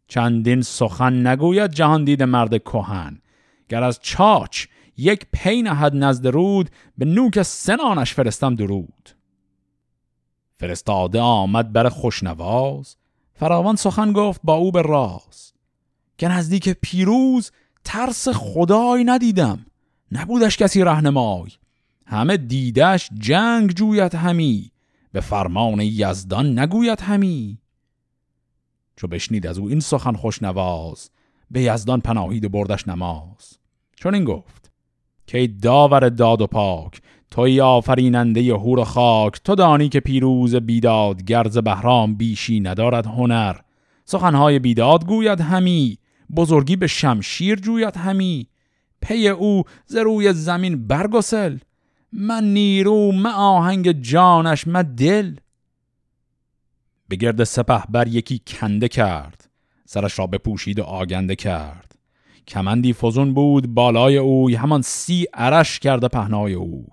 [0.08, 3.20] چندین سخن نگوید جهان دید مرد کهن.
[3.68, 4.66] گر از چاچ
[4.96, 9.10] یک پی نهد نزد رود به نوک سنانش فرستم درود.
[10.58, 12.96] فرستاده آمد بر خوشنواز
[13.34, 15.52] فراوان سخن گفت با او به راز.
[16.18, 17.50] که نزدیک پیروز
[17.84, 19.66] ترس خدای ندیدم
[20.12, 21.50] نبودش کسی رهنمای.
[22.06, 24.72] همه دیدش جنگ جویت همی
[25.12, 27.58] به فرمان یزدان نگوید همی.
[28.96, 31.10] چو بشنید از او این سخن خوشنواز
[31.50, 33.58] به یزدان پناهید و بردش نماز.
[33.96, 34.70] چون این گفت
[35.26, 41.58] که داور داد و پاک توی آفریننده هور خاک تو دانی که پیروز بیداد گرز
[41.58, 43.56] بهرام بیشی ندارد هنر.
[44.04, 45.98] سخنهای بیداد گوید همی
[46.36, 48.48] بزرگی به شمشیر جوید همی.
[49.02, 51.58] پی او ز روی زمین برگسل
[52.12, 55.36] من نیرو من آهنگ جانش من دل.
[57.08, 59.50] به گرد سپه بر یکی کنده کرد
[59.84, 61.98] سرش را بپوشید و آگنده کرد.
[62.48, 66.86] کمندی فزون بود بالای اوی همان سی عرش کرده پهنای اوی.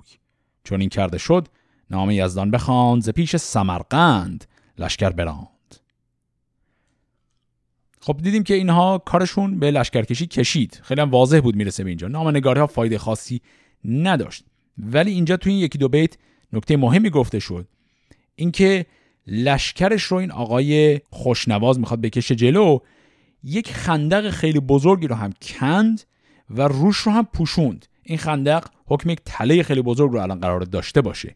[0.64, 1.48] چون این کرده شد
[1.90, 4.46] نام یزدان بخواند ز پیش سمرقند
[4.78, 5.48] لشکر براند.
[8.00, 10.80] خب دیدیم که اینها کارشون به لشکرکشی کشید.
[10.84, 12.08] خیلی هم واضح بود می‌رسه به اینجا.
[12.08, 13.42] نام نگاری ها فایده خاصی
[13.86, 14.46] نداشت.
[14.78, 16.18] ولی اینجا تو این یکی دو بیت
[16.54, 17.68] نکته مهمی گفته شد.
[18.36, 18.86] اینکه
[19.28, 22.80] لشکرش رو این آقای خوشنواز می‌خواد بکشه جلو
[23.44, 26.02] یک خندق خیلی بزرگی رو هم کند
[26.50, 27.86] و روش رو هم پوشوند.
[28.04, 31.36] این خندق حکم یک تله خیلی بزرگ رو الان قرار داشته باشه.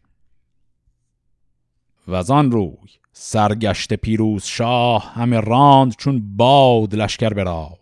[2.08, 7.78] و از روی سرگشت پیروز شاه همه راند چون باد لشکر به راه.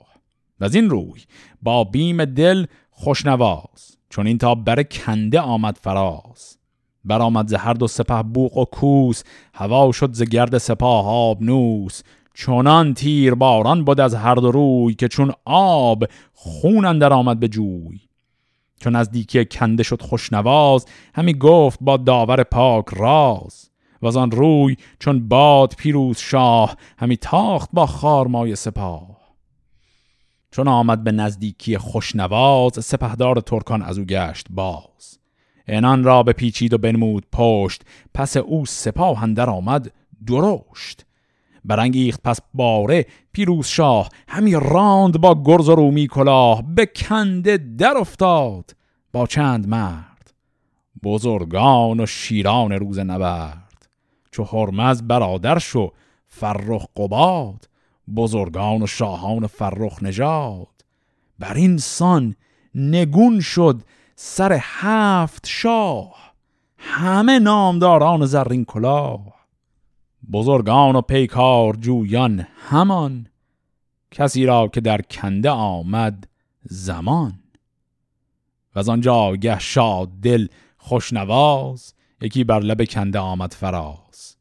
[0.61, 1.25] و از این روی
[1.63, 6.56] با بیم دل خوشنواز چون این تا بر کنده آمد فراز.
[7.07, 9.23] برآمد ز هر دو سپه بوق و کوس
[9.55, 12.03] هوا شد ز گرد سپاه آب نوس
[12.35, 17.49] چونان تیر باران بود از هر دو روی که چون آب خون اندر آمد به
[17.49, 18.01] جوی.
[18.81, 23.71] چون از دیکی کنده شد خوشنواز همی گفت با داور پاک راز.
[24.03, 29.17] و آن روی چون باد پیروز شاه همی تاخت با خارمای سپاه.
[30.51, 35.19] چون آمد به نزدیکی خوشنواز سپهدار ترکان از او گشت باز.
[35.67, 37.83] انان را به پیچید و بنمود پشت.
[38.15, 39.93] پس او سپاه اندر آمد
[40.27, 41.07] درشت.
[41.65, 44.09] برانگیخت پس باره پیروز شاه.
[44.29, 46.63] همی راند با گرز و رومی کلاه.
[46.75, 48.77] به کنده در افتاد
[49.13, 50.35] با چند مرد.
[51.03, 53.89] بزرگان و شیران روز نبرد.
[54.31, 55.93] چو هرمز برادر شو
[56.29, 57.69] فرخ قباد.
[58.17, 60.85] بزرگان و شاهان فرخ نژاد.
[61.39, 62.35] بر این سان
[62.75, 63.83] نگون شد
[64.19, 66.35] سر هفت شاه
[66.79, 69.21] همه نامداران زرین کلاه.
[70.33, 73.27] بزرگان و پیکار جویان همان
[74.11, 76.29] کسی را که در کنده آمد
[76.63, 77.39] زمان.
[78.75, 84.37] و از آنجا گه شاد دل خوشنواز یکی بر لب کنده آمد فراز.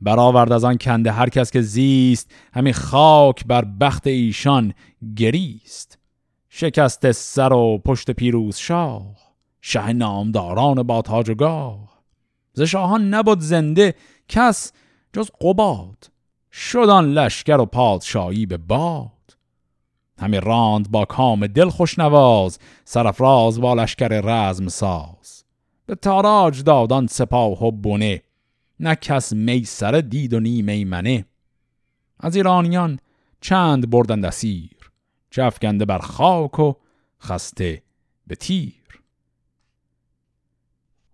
[0.00, 4.74] برآورد از آن کنده هر کس که زیست همی خاک بر بخت ایشان
[5.16, 5.98] گریست.
[6.56, 9.16] شکست سر و پشت پیروز شاه
[9.62, 12.02] شه نامداران با تاج و گاه.
[12.52, 13.94] ز شاهان نبود زنده
[14.28, 14.72] کس
[15.12, 16.10] جز قباد
[16.52, 19.36] شدان لشکر و پادشاهی به باد.
[20.18, 25.44] همی راند با کام دل خوشنواز سرفراز با لشکر رزم ساز.
[25.86, 28.22] به تاراج دادان سپاه و بونه
[28.80, 31.24] نه کس میسر دید و نی میمنه
[32.20, 32.98] از ایرانیان
[33.40, 34.73] چند بردند اسیر
[35.34, 36.74] چفگنده بر خاک و
[37.22, 37.82] خسته
[38.26, 39.00] به تیر.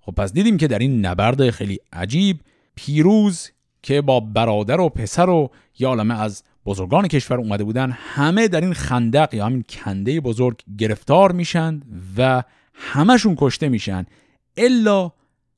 [0.01, 2.41] خب پس دیدیم که در این نبرد خیلی عجیب
[2.75, 3.51] پیروز
[3.83, 8.73] که با برادر و پسر و یالمه از بزرگان کشور اومده بودن همه در این
[8.73, 11.83] خندق یا همین کنده بزرگ گرفتار میشن
[12.17, 12.43] و
[12.75, 14.07] همشون کشته میشن.
[14.57, 15.13] الا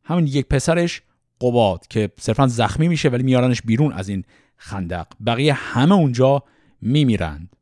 [0.05, 1.03] همین یک پسرش
[1.40, 4.25] قباد که صرفا زخمی میشه ولی میارنش بیرون از این
[4.57, 5.07] خندق.
[5.27, 6.42] بقیه همه اونجا
[6.81, 7.57] میمیرند.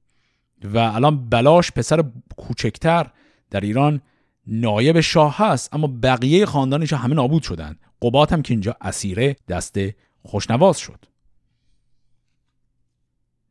[0.64, 2.04] و الان بلاش پسر
[2.36, 3.10] کوچکتر
[3.50, 4.00] در ایران
[4.46, 7.76] نایب شاه هست اما بقیه خاندانش همه نابود شدن.
[8.02, 9.76] قبات هم که اینجا اسیره دست
[10.22, 11.04] خوشنواز شد.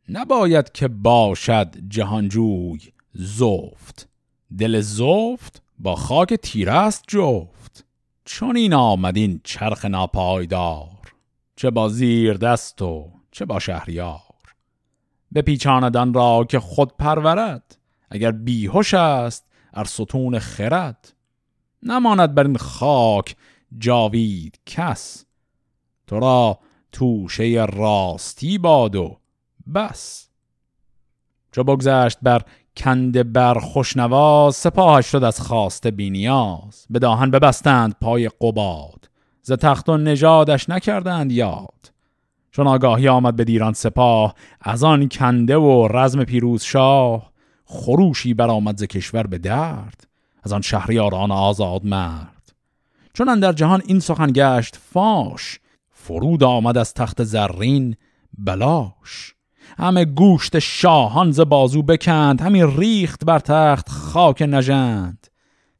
[0.09, 2.79] نباید که باشد جهانجوی
[3.13, 4.09] زفت.
[4.57, 7.85] دل زفت با خاک تیره است جفت.
[8.25, 11.13] چون این آمدین چرخ ناپایدار
[11.55, 14.28] چه با زیر دست و چه با شهریار.
[15.31, 17.77] به پیچاندن را که خود پرورد.
[18.09, 21.13] اگر بیهوش است ار ستون خرد.
[21.83, 23.35] نماند بر این خاک
[23.77, 25.25] جاوید کس.
[26.07, 26.59] تو را
[26.91, 29.17] توشه راستی باد و
[29.75, 30.29] بس.
[31.51, 32.41] چو بگذشت بر
[32.77, 36.85] کنده بر خوشنواز سپاهش شد از خواسته بینیاز.
[36.89, 39.09] به داهن ببستند پای قباد.
[39.41, 41.91] ز تخت و نژادش نکردند یاد.
[42.51, 47.31] چون آگاهی آمد به دیران سپاه از آن کنده و رزم پیروز شاه
[47.65, 50.07] خروشی برآمد ز کشور به درد
[50.43, 52.53] از آن شهریاران آزاد مرد.
[53.13, 55.59] چون در جهان این سخن گشت فاش
[55.89, 57.95] فرود آمد از تخت زرین
[58.37, 59.35] بلاش.
[59.77, 65.27] همه گوشت شاهان ز بازو بکند همین ریخت بر تخت خاک نژند.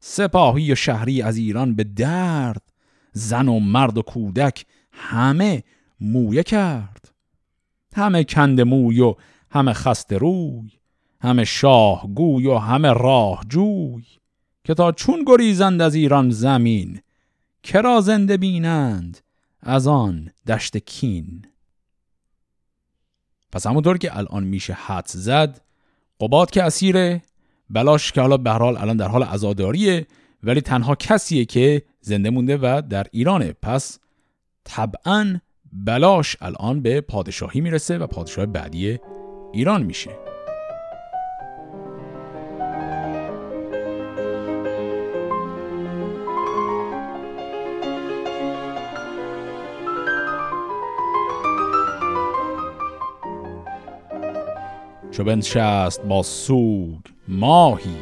[0.00, 2.62] سپاهی و شهری از ایران به درد
[3.12, 5.62] زن و مرد و کودک همه
[6.00, 7.12] مویه کرد.
[7.96, 9.14] همه کند موی و
[9.50, 10.70] همه خسته روی
[11.20, 14.04] همه شاه گوی و همه راه جوی
[14.64, 17.00] که تا چون گریزند از ایران زمین
[17.62, 19.18] کرا زنده بینند
[19.62, 21.44] از آن دشت کین.
[23.52, 25.60] پس همونطور که الان میشه حد زد
[26.20, 27.22] قباد که اسیره
[27.70, 30.06] بلاش که حالا به حال الان در حال عزاداریه
[30.42, 33.52] ولی تنها کسیه که زنده مونده و در ایرانه.
[33.52, 33.98] پس
[34.64, 35.40] طبعا
[35.72, 38.98] بلاش الان به پادشاهی می‌رسه و پادشاه بعدی
[39.52, 40.10] ایران میشه.
[55.10, 57.96] چو بنشست با سوگ ماهی.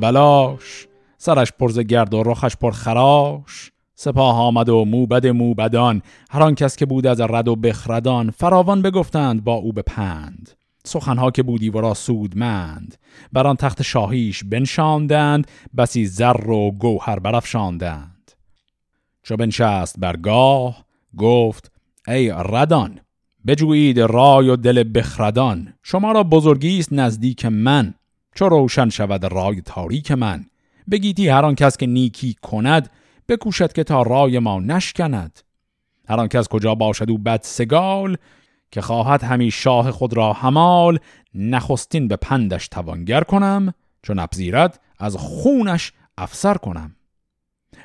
[0.00, 0.86] بلاش
[1.18, 3.72] سرش پرز گرد و رخش پر خراش.
[3.98, 8.82] سپاه آمد و موبد موبدان هر آن کس که بود از رد و بخردان فراوان
[8.82, 10.50] بگفتند با او به پند
[10.84, 12.96] سخنها که بودی ورا سودمند
[13.32, 18.32] بر آن تخت شاهیش بنشاندند بسی زر و گوهر برافشاندند.
[19.22, 20.84] چو بنشست برگاه
[21.16, 21.72] گفت
[22.08, 23.00] ای ردان
[23.46, 27.94] بجویید رای و دل بخردان شما را بزرگی است نزدیک من.
[28.34, 30.44] چو روشن شود رای تاریک من
[30.90, 32.90] بگیتی هر آن کس که نیکی کند
[33.28, 35.40] بکوشد که تا رای ما نشکند.
[36.08, 38.16] هر آن کس کجا باشد او بد سگال
[38.70, 40.98] که خواهد همی شاه خود را همال
[41.34, 46.96] نخستین به پندش توانگر کنم چون ابزیرد از خونش افسر کنم.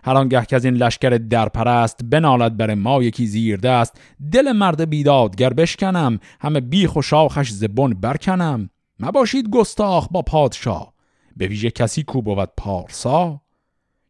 [0.04, 4.02] هر آنگه که از این لشکر درپرست بنالد بر ما یکی زیر دست
[4.32, 8.70] دل مرد بیدادگر بشکنم همه بیخ و شاخش زبون برکنم.
[9.00, 10.94] مباشید گستاخ با پادشاه
[11.38, 13.42] به ویژه کسی کو بود پارسا؟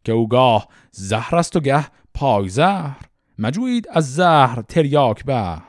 [0.04, 3.00] که او گاه زهر است و گه پای زهر.
[3.38, 5.62] مجوید از زهر تریاک بر.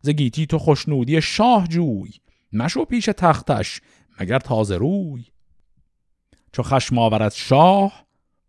[0.00, 2.10] زگیتی تو خوشنودی شاه جوی.
[2.52, 3.80] مشو پیش تختش
[4.20, 5.24] مگر تازه روی.
[6.52, 7.92] چو خشم آورد شاه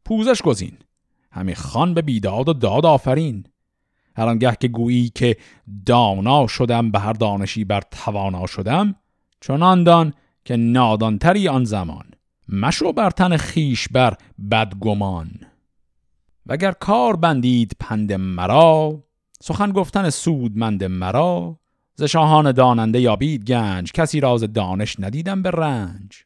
[0.06, 0.78] پوزش گزین.
[1.32, 3.44] همی خان به بیداد و داد آفرین.
[4.16, 5.38] هر آنگه که گویی که
[5.86, 8.96] دانا شدم به هر دانشی بر توانا شدم
[9.42, 10.14] چنان دان
[10.46, 12.12] که نادانتری آن زمان.
[12.52, 14.18] مشو بر تن خیش بر
[14.52, 15.32] بدگمان.
[16.46, 19.04] وگر کار بندید پند مرا
[19.42, 21.60] سخن گفتن سودمند مرا
[21.96, 26.24] ز شاهان داننده یابید گنج کسی راز دانش ندیدم به رنج.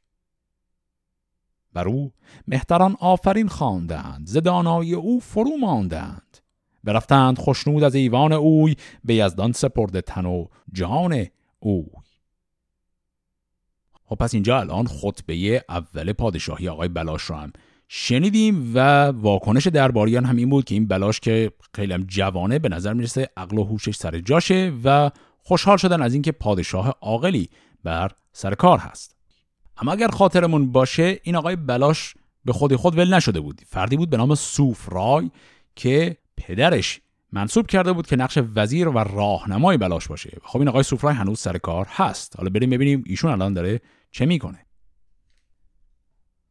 [1.74, 2.12] بر او
[2.48, 6.38] مهتران آفرین خواندند ز دانایی او فرو ماندند.
[6.84, 11.26] برفتند خوشنود از ایوان اوی به یزدان سپرده تن و جان
[11.60, 11.86] اوی.
[14.14, 17.54] خب پس اینجا الان خطبه اول پادشاهی آقای بلاش رو هم
[17.88, 22.70] شنیدیم و واکنش درباریان هم این بود که این بلاش که خیلی هم جوانه به
[22.70, 25.12] نظر می‌رسه عقل و هوشش سر جاشه و
[25.42, 27.50] خوشحال شدن از اینکه پادشاه عاقلی
[27.84, 29.16] بر سر کار هست.
[29.78, 32.14] اما اگر خاطرمون باشه این آقای بلاش
[32.46, 33.62] به خودی خود ول نشده بود.
[33.68, 35.32] فردی بود به نام سوفرای
[35.76, 37.02] که پدرش
[37.32, 40.38] منصوب کرده بود که نقش وزیر و راهنمای بلاش باشه.
[40.44, 42.38] خب این آقای سوفرای هنوز سر کار هست.
[42.38, 43.82] حالا بریم ببینیم ایشون الان داره
[44.14, 44.66] چه می‌کنه؟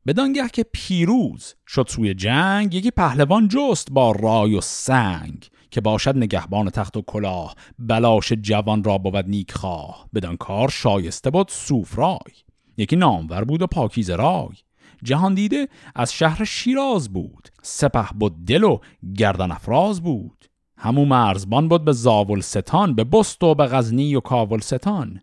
[0.07, 6.17] بدانگه که پیروز شد سوی جنگ یکی پهلوان جست با رای و سنگ که باشد
[6.17, 12.19] نگهبان تخت و کلاه بلاش جوان را بود نیک خواه بدان کار شایسته بود سوفرای.
[12.77, 14.57] یکی نامور بود و پاکیز رای.
[15.03, 18.79] جهان دیده از شهر شیراز بود سپه بود دل و
[19.17, 20.45] گردن افراز بود.
[20.77, 25.21] همو مرزبان بود به زاول ستان به بست و به غزنی و کاول ستان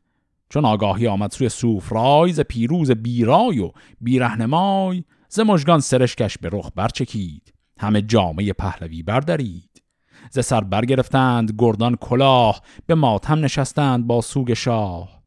[0.50, 3.72] چون آگاهی آمد سوی سوفرای ز پیروز بیرای و
[4.02, 9.84] بیرهنمای ز مژگان سرشکش به رخ برچکید همه جامعه پهلوی بردارید
[10.32, 15.24] ز سر برگرفتند گردان کلاه به ماتم نشستند با سوگ شاه.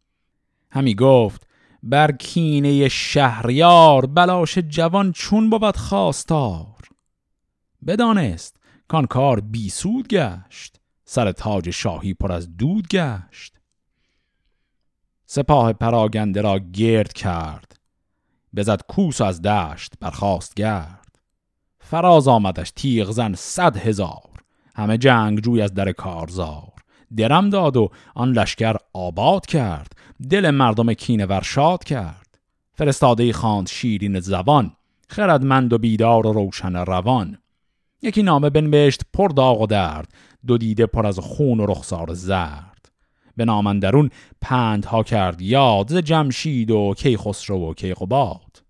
[0.70, 1.48] همی گفت
[1.82, 6.78] بر کینه شهریار بلاش جوان چون بود خواستار.
[7.86, 8.56] بدانست
[8.88, 13.61] کان کار بی سود گشت سر تاج شاهی پر از دود گشت.
[15.34, 17.76] سپاه پراگنده را گرد کرد.
[18.56, 21.18] بزد کوس از دشت برخواست گرد.
[21.80, 24.30] فراز آمدش تیغ زن صد هزار.
[24.74, 26.72] همه جنگ جوی از در کارزار.
[27.16, 29.92] درم داد و آن لشکر آباد کرد.
[30.30, 32.38] دل مردم کینه ورشاد کرد.
[32.74, 34.72] فرستاده خواند شیرین زبان.
[35.08, 37.38] خردمند و بیدار و روشن روان.
[38.02, 40.08] یکی نامه بنوشت پر داغ و درد.
[40.46, 42.71] دو دیده پر از خون و رخسار زرد.
[43.36, 44.10] به نامندرون
[44.40, 48.62] پند ها کرد یاد جمشید و کیخسرو و کیقباد.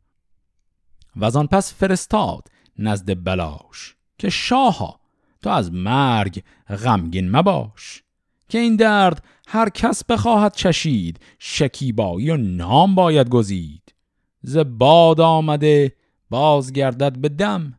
[1.16, 2.48] و از آن پس فرستاد
[2.78, 5.00] نزد بلاش که شاها
[5.42, 8.02] تو از مرگ غمگین مباش
[8.48, 13.94] که این درد هر کس بخواهد چشید شکیبایی و نام باید گزید.
[14.42, 15.96] ز باد آمده
[16.30, 17.78] بازگردد به دم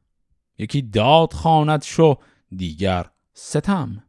[0.57, 2.17] یکی داد خواند شو
[2.55, 4.03] دیگر ستم.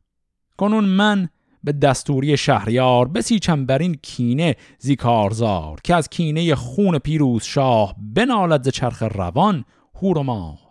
[0.56, 1.28] کنون من
[1.64, 8.62] به دستوری شهریار بسیچم بر این کینه زیکارزار که از کینه خون پیروز شاه بنالد
[8.62, 10.64] ز چرخ روان هور و ماه.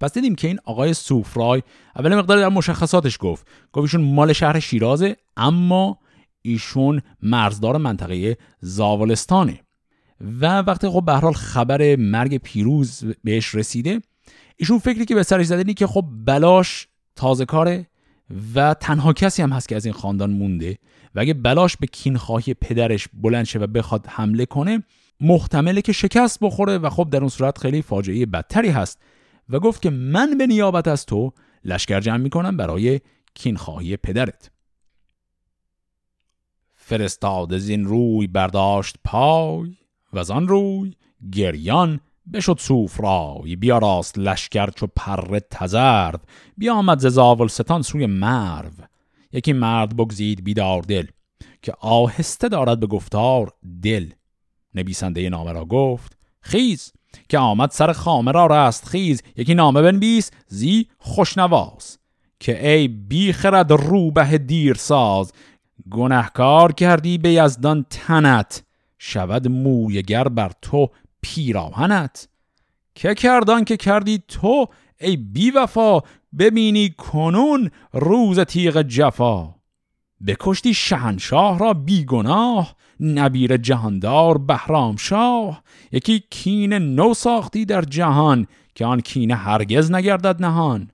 [0.00, 1.62] پس دیدیم که این آقای سوفرای
[1.96, 5.98] اول مقدار در مشخصاتش گفت گفت ایشون مال شهر شیرازه اما
[6.42, 9.60] ایشون مرزدار منطقه زاولستانه.
[10.20, 14.00] و وقتی خب به حال خبر مرگ پیروز بهش رسیده
[14.56, 17.86] ایشون فکری که به سرش زده که خب بلاش تازه کاره
[18.54, 20.78] و تنها کسی هم هست که از این خاندان مونده
[21.14, 24.82] و اگه بلاش به کینخواهی پدرش بلند شه و بخواد حمله کنه
[25.20, 28.98] محتمله که شکست بخوره و خب در اون صورت خیلی فاجعه بدتری هست.
[29.48, 31.32] و گفت که من به نیابت از تو
[31.64, 33.00] لشکر جمع می‌کنم برای
[33.34, 34.50] کینخواهی پدرت.
[36.74, 39.76] فرستاد زین روی برداشت پای
[40.12, 40.94] و آن روی
[41.32, 42.00] گریان
[42.32, 46.20] بشد سوفرای بیا راست لشکر چو پر تزرد
[46.56, 48.70] بیا آمد ز زاولستان سوی مرو.
[49.32, 51.06] یکی مرد بگزید بیدار دل
[51.62, 53.52] که آهسته دارد به گفتار
[53.82, 54.10] دل.
[54.74, 56.92] نویسنده نامه را گفت خیز
[57.28, 59.22] که آمد سر خامه را رست خیز.
[59.36, 61.98] یکی نامه بنویس زی خوشنواز
[62.40, 65.32] که ای بی خرد روبه دیر ساز
[65.90, 68.62] گنهکار کردی به یزدان تنت
[68.98, 70.90] شود مویگر بر تو
[71.20, 72.28] پیراهنت.
[72.94, 74.66] که کردان که کردی تو
[75.00, 76.00] ای بی وفا
[76.38, 79.54] ببینی کنون روز تیغ جفا.
[80.26, 85.62] بکشتی شهنشاه را بیگناه نبیر جهاندار بهرام شاه.
[85.92, 90.90] یکی کین نو ساختی در جهان که آن کینه هرگز نگردد نهان.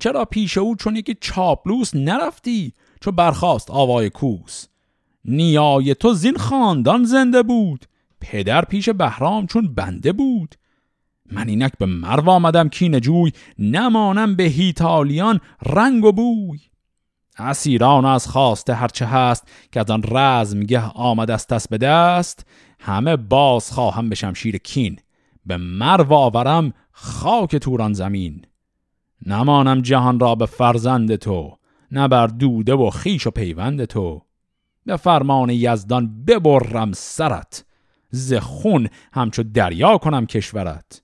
[0.00, 4.66] چرا پیش او چون یکی چاپلوس نرفتی چو برخواست آوای کوس؟
[5.24, 7.86] نیای تو زین خاندان زنده بود.
[8.30, 10.54] پدر پیش بهرام چون بنده بود.
[11.32, 16.60] من اینک به مرو آمدم کین جوی نمانم به هیتالیان رنگ و بوی.
[17.38, 22.46] اسیران از خواسته هرچه هست که از آن رزمگه آمد است دست به دست
[22.80, 24.98] همه باز خواهم به شمشیر کین.
[25.46, 28.46] به مرو آورم خاک توران زمین.
[29.26, 31.56] نمانم جهان را به فرزند تو
[31.90, 34.22] نه بر دوده و خیش و پیوند تو.
[34.86, 37.64] به فرمان یزدان ببرم سرت
[38.14, 41.02] ز خون همچو دریا کنم کشورت.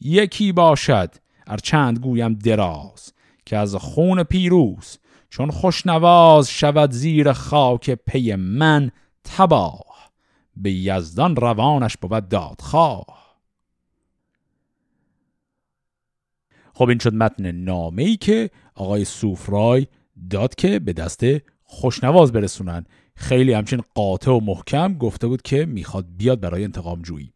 [0.00, 1.14] یکی باشد
[1.46, 3.12] ار چند گویم دراز
[3.46, 8.90] که از خون پیروز چون خوشنواز شود زیر خاک پی من
[9.24, 10.10] تباه
[10.56, 13.36] به یزدان روانش بود دادخواه.
[16.74, 19.86] خب این شد متن نامه ای که آقای سوفرای
[20.30, 21.24] داد که به دست
[21.62, 22.86] خوشنواز برسونن.
[23.16, 27.32] خیلی همچین قاطع و محکم گفته بود که می‌خواد بیاد برای انتقام جویی.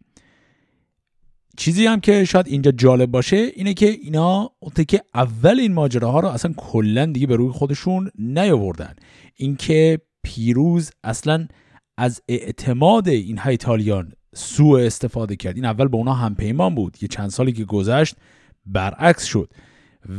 [1.56, 6.20] چیزی هم که شاید اینجا جالب باشه اینه که اینا اونطور که اول این ماجراها
[6.20, 8.94] رو اصلا کلا دیگه به روی خودشون نیاوردن.
[9.36, 11.48] اینکه پیروز اصلا
[11.96, 15.56] از اعتماد این هایتالیان سوء استفاده کرد.
[15.56, 16.96] این اول به اونا هم پیمان بود.
[17.00, 18.16] یه چند سالی که گذشت
[18.66, 19.50] برعکس شد.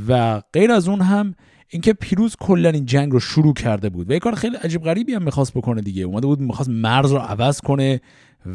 [0.08, 1.36] و غیر از اون هم
[1.70, 5.14] اینکه پیروز کلا این جنگ رو شروع کرده بود و یه کار خیلی عجیب غریبی
[5.14, 6.04] هم می‌خواست بکنه دیگه.
[6.04, 8.02] اومده بود می‌خواست مرز رو عوض کنه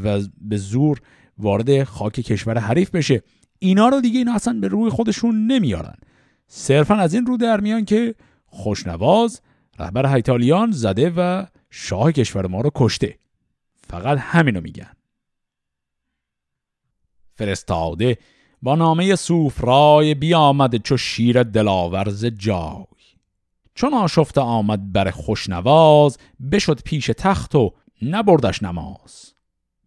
[0.05, 1.01] و به زور
[1.39, 3.23] وارد خاک کشور حریف بشه.
[3.59, 5.97] اینا رو دیگه اینا اصلا به روی خودشون نمیارن.
[6.47, 8.15] صرفا از این رو در میان که
[8.47, 9.41] خوشنواز
[9.79, 13.19] رهبر هایتالیان زده و شاه کشور ما رو کشته.
[13.75, 14.93] فقط همینو میگن.
[17.37, 18.19] فرستاده
[18.63, 22.85] با نامه سوفرای بیامده چو شیر دلاورز جای
[23.75, 26.19] چون آشفته آمد بر خوشنواز
[26.53, 27.73] بشد پیش تخت و
[28.03, 29.35] نبردش نماز.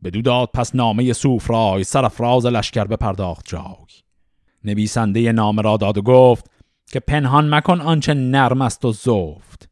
[0.03, 3.87] بدو داد پس نامه سوفرای سرفراز لشکر بپرداخت جای.
[4.63, 6.51] نویسنده نامه را داد و گفت
[6.91, 9.69] که پنهان مکن آنچه نرم است و زفت.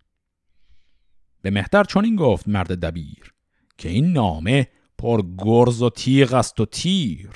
[1.41, 3.34] به مهتر چنین گفت مرد دبیر
[3.78, 7.30] که این نامه پر گرز و تیغ است و تیر.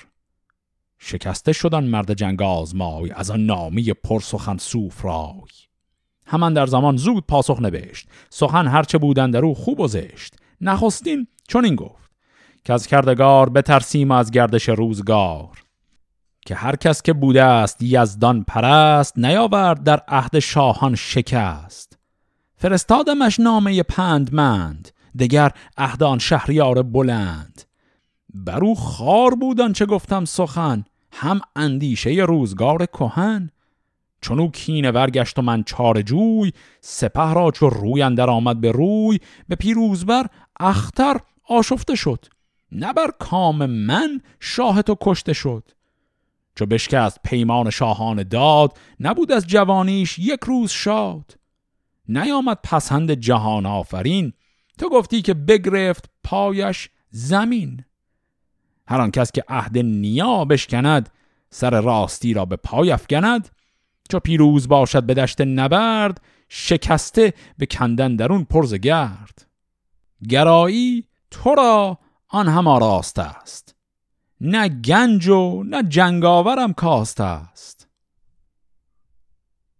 [0.98, 5.69] شکسته شدن مرد جنگ آزمای از آن نامی پر سخن سوفرای
[6.30, 10.36] همان در زمان زود پاسخ نوشت سخن هرچه بودن در او خوب و زشت.
[10.62, 12.12] نخستین چون این گفت.
[12.66, 15.64] که از کردگار بترسیم از گردش روزگار.
[16.46, 21.98] که هر کس که بوده است یزدان پرست نیاورد در عهد شاهان شکست.
[22.56, 27.62] فرستادمش نامه پندمند دگر عهد شهریار بلند.
[28.34, 33.50] بر او خار بودن چه گفتم سخن هم اندیشه روزگار کهن.
[34.22, 36.52] چون او کینه ورگشت و من چار جوی
[36.82, 40.26] سپه را چو روی اندر آمد به روی به پیروزبر
[40.60, 42.26] اختر آشفته شد.
[42.72, 45.72] نه بر کام من شاه تو کشته شد.
[46.56, 51.38] چو بشکست پیمان شاهان داد نبود از جوانیش یک روز شاد.
[52.08, 54.34] نیامد پسند جهان آفرین
[54.78, 57.84] تو گفتی که بگرفت پایش زمین.
[58.88, 61.10] هر آن کس که عهد نیا بشکند
[61.50, 63.50] سر راستی را به پای افکند.
[64.10, 69.48] چو پیروز باشد به دشت نبرد شکسته به کندن درون پرز گرد.
[70.30, 71.98] گرایی تو را
[72.28, 73.76] آن هم راست است.
[74.42, 77.88] نه گنج و نه جنگاورم کاست است.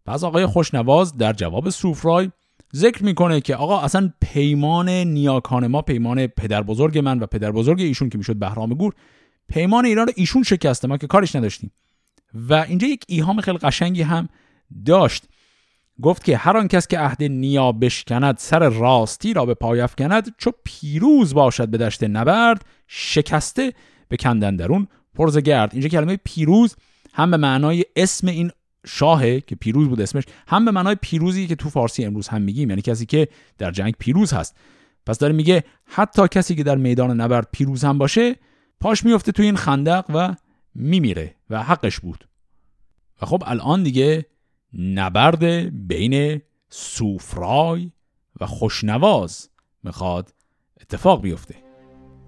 [0.06, 2.32] پس آقای خوشنواز در جواب سوفرای
[2.76, 7.82] ذکر می‌کنه که آقا اصلا پیمان نیاکان ما پیمان پدر بزرگ من و پدر بزرگ
[7.82, 8.94] ایشون که می‌شد بهرام گور
[9.48, 11.72] پیمان ایران رو ایشون شکسته ما که کارش نداشتیم.
[12.34, 14.30] و اینجا یک ایهام خیلی قشنگی هم
[14.86, 15.24] داشت.
[16.02, 20.36] گفت که هر آن کس که عهد نیا بشکند سر راستی را به پای افکند
[20.38, 23.74] چو پیروز باشد به دشت نبرد شکسته
[24.08, 26.76] به کندن درون پرز گرد اینجا کلمه پیروز
[27.14, 28.52] هم به معنای اسم این
[28.86, 32.70] شاهه که پیروز بود اسمش هم به معنای پیروزی که تو فارسی امروز هم میگیم.
[32.70, 33.28] یعنی کسی که
[33.58, 34.56] در جنگ پیروز هست.
[35.06, 38.36] پس داره میگه حتی کسی که در میدان نبرد پیروز هم باشه
[38.80, 40.36] پاش میفته تو این خندق و
[40.76, 42.28] میمیره و حقش بود.
[43.22, 44.26] و خب الان دیگه
[44.74, 45.44] نبرد
[45.88, 47.92] بین سوفرای
[48.42, 49.50] و خوشنواز
[49.84, 50.34] می‌خواد
[50.82, 51.56] اتفاق بیفته.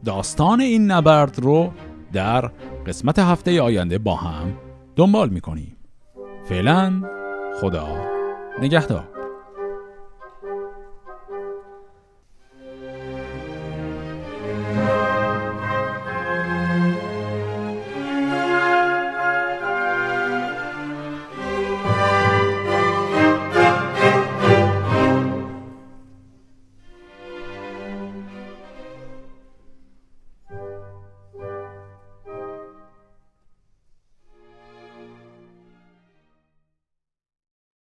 [0.06, 1.74] داستان این نبرد رو
[2.14, 2.42] در
[2.88, 4.58] قسمت هفته آینده با هم
[4.96, 5.78] دنبال می‌کنیم.
[6.50, 7.04] فعلا
[7.62, 8.06] خدا
[8.62, 9.11] نگهدار.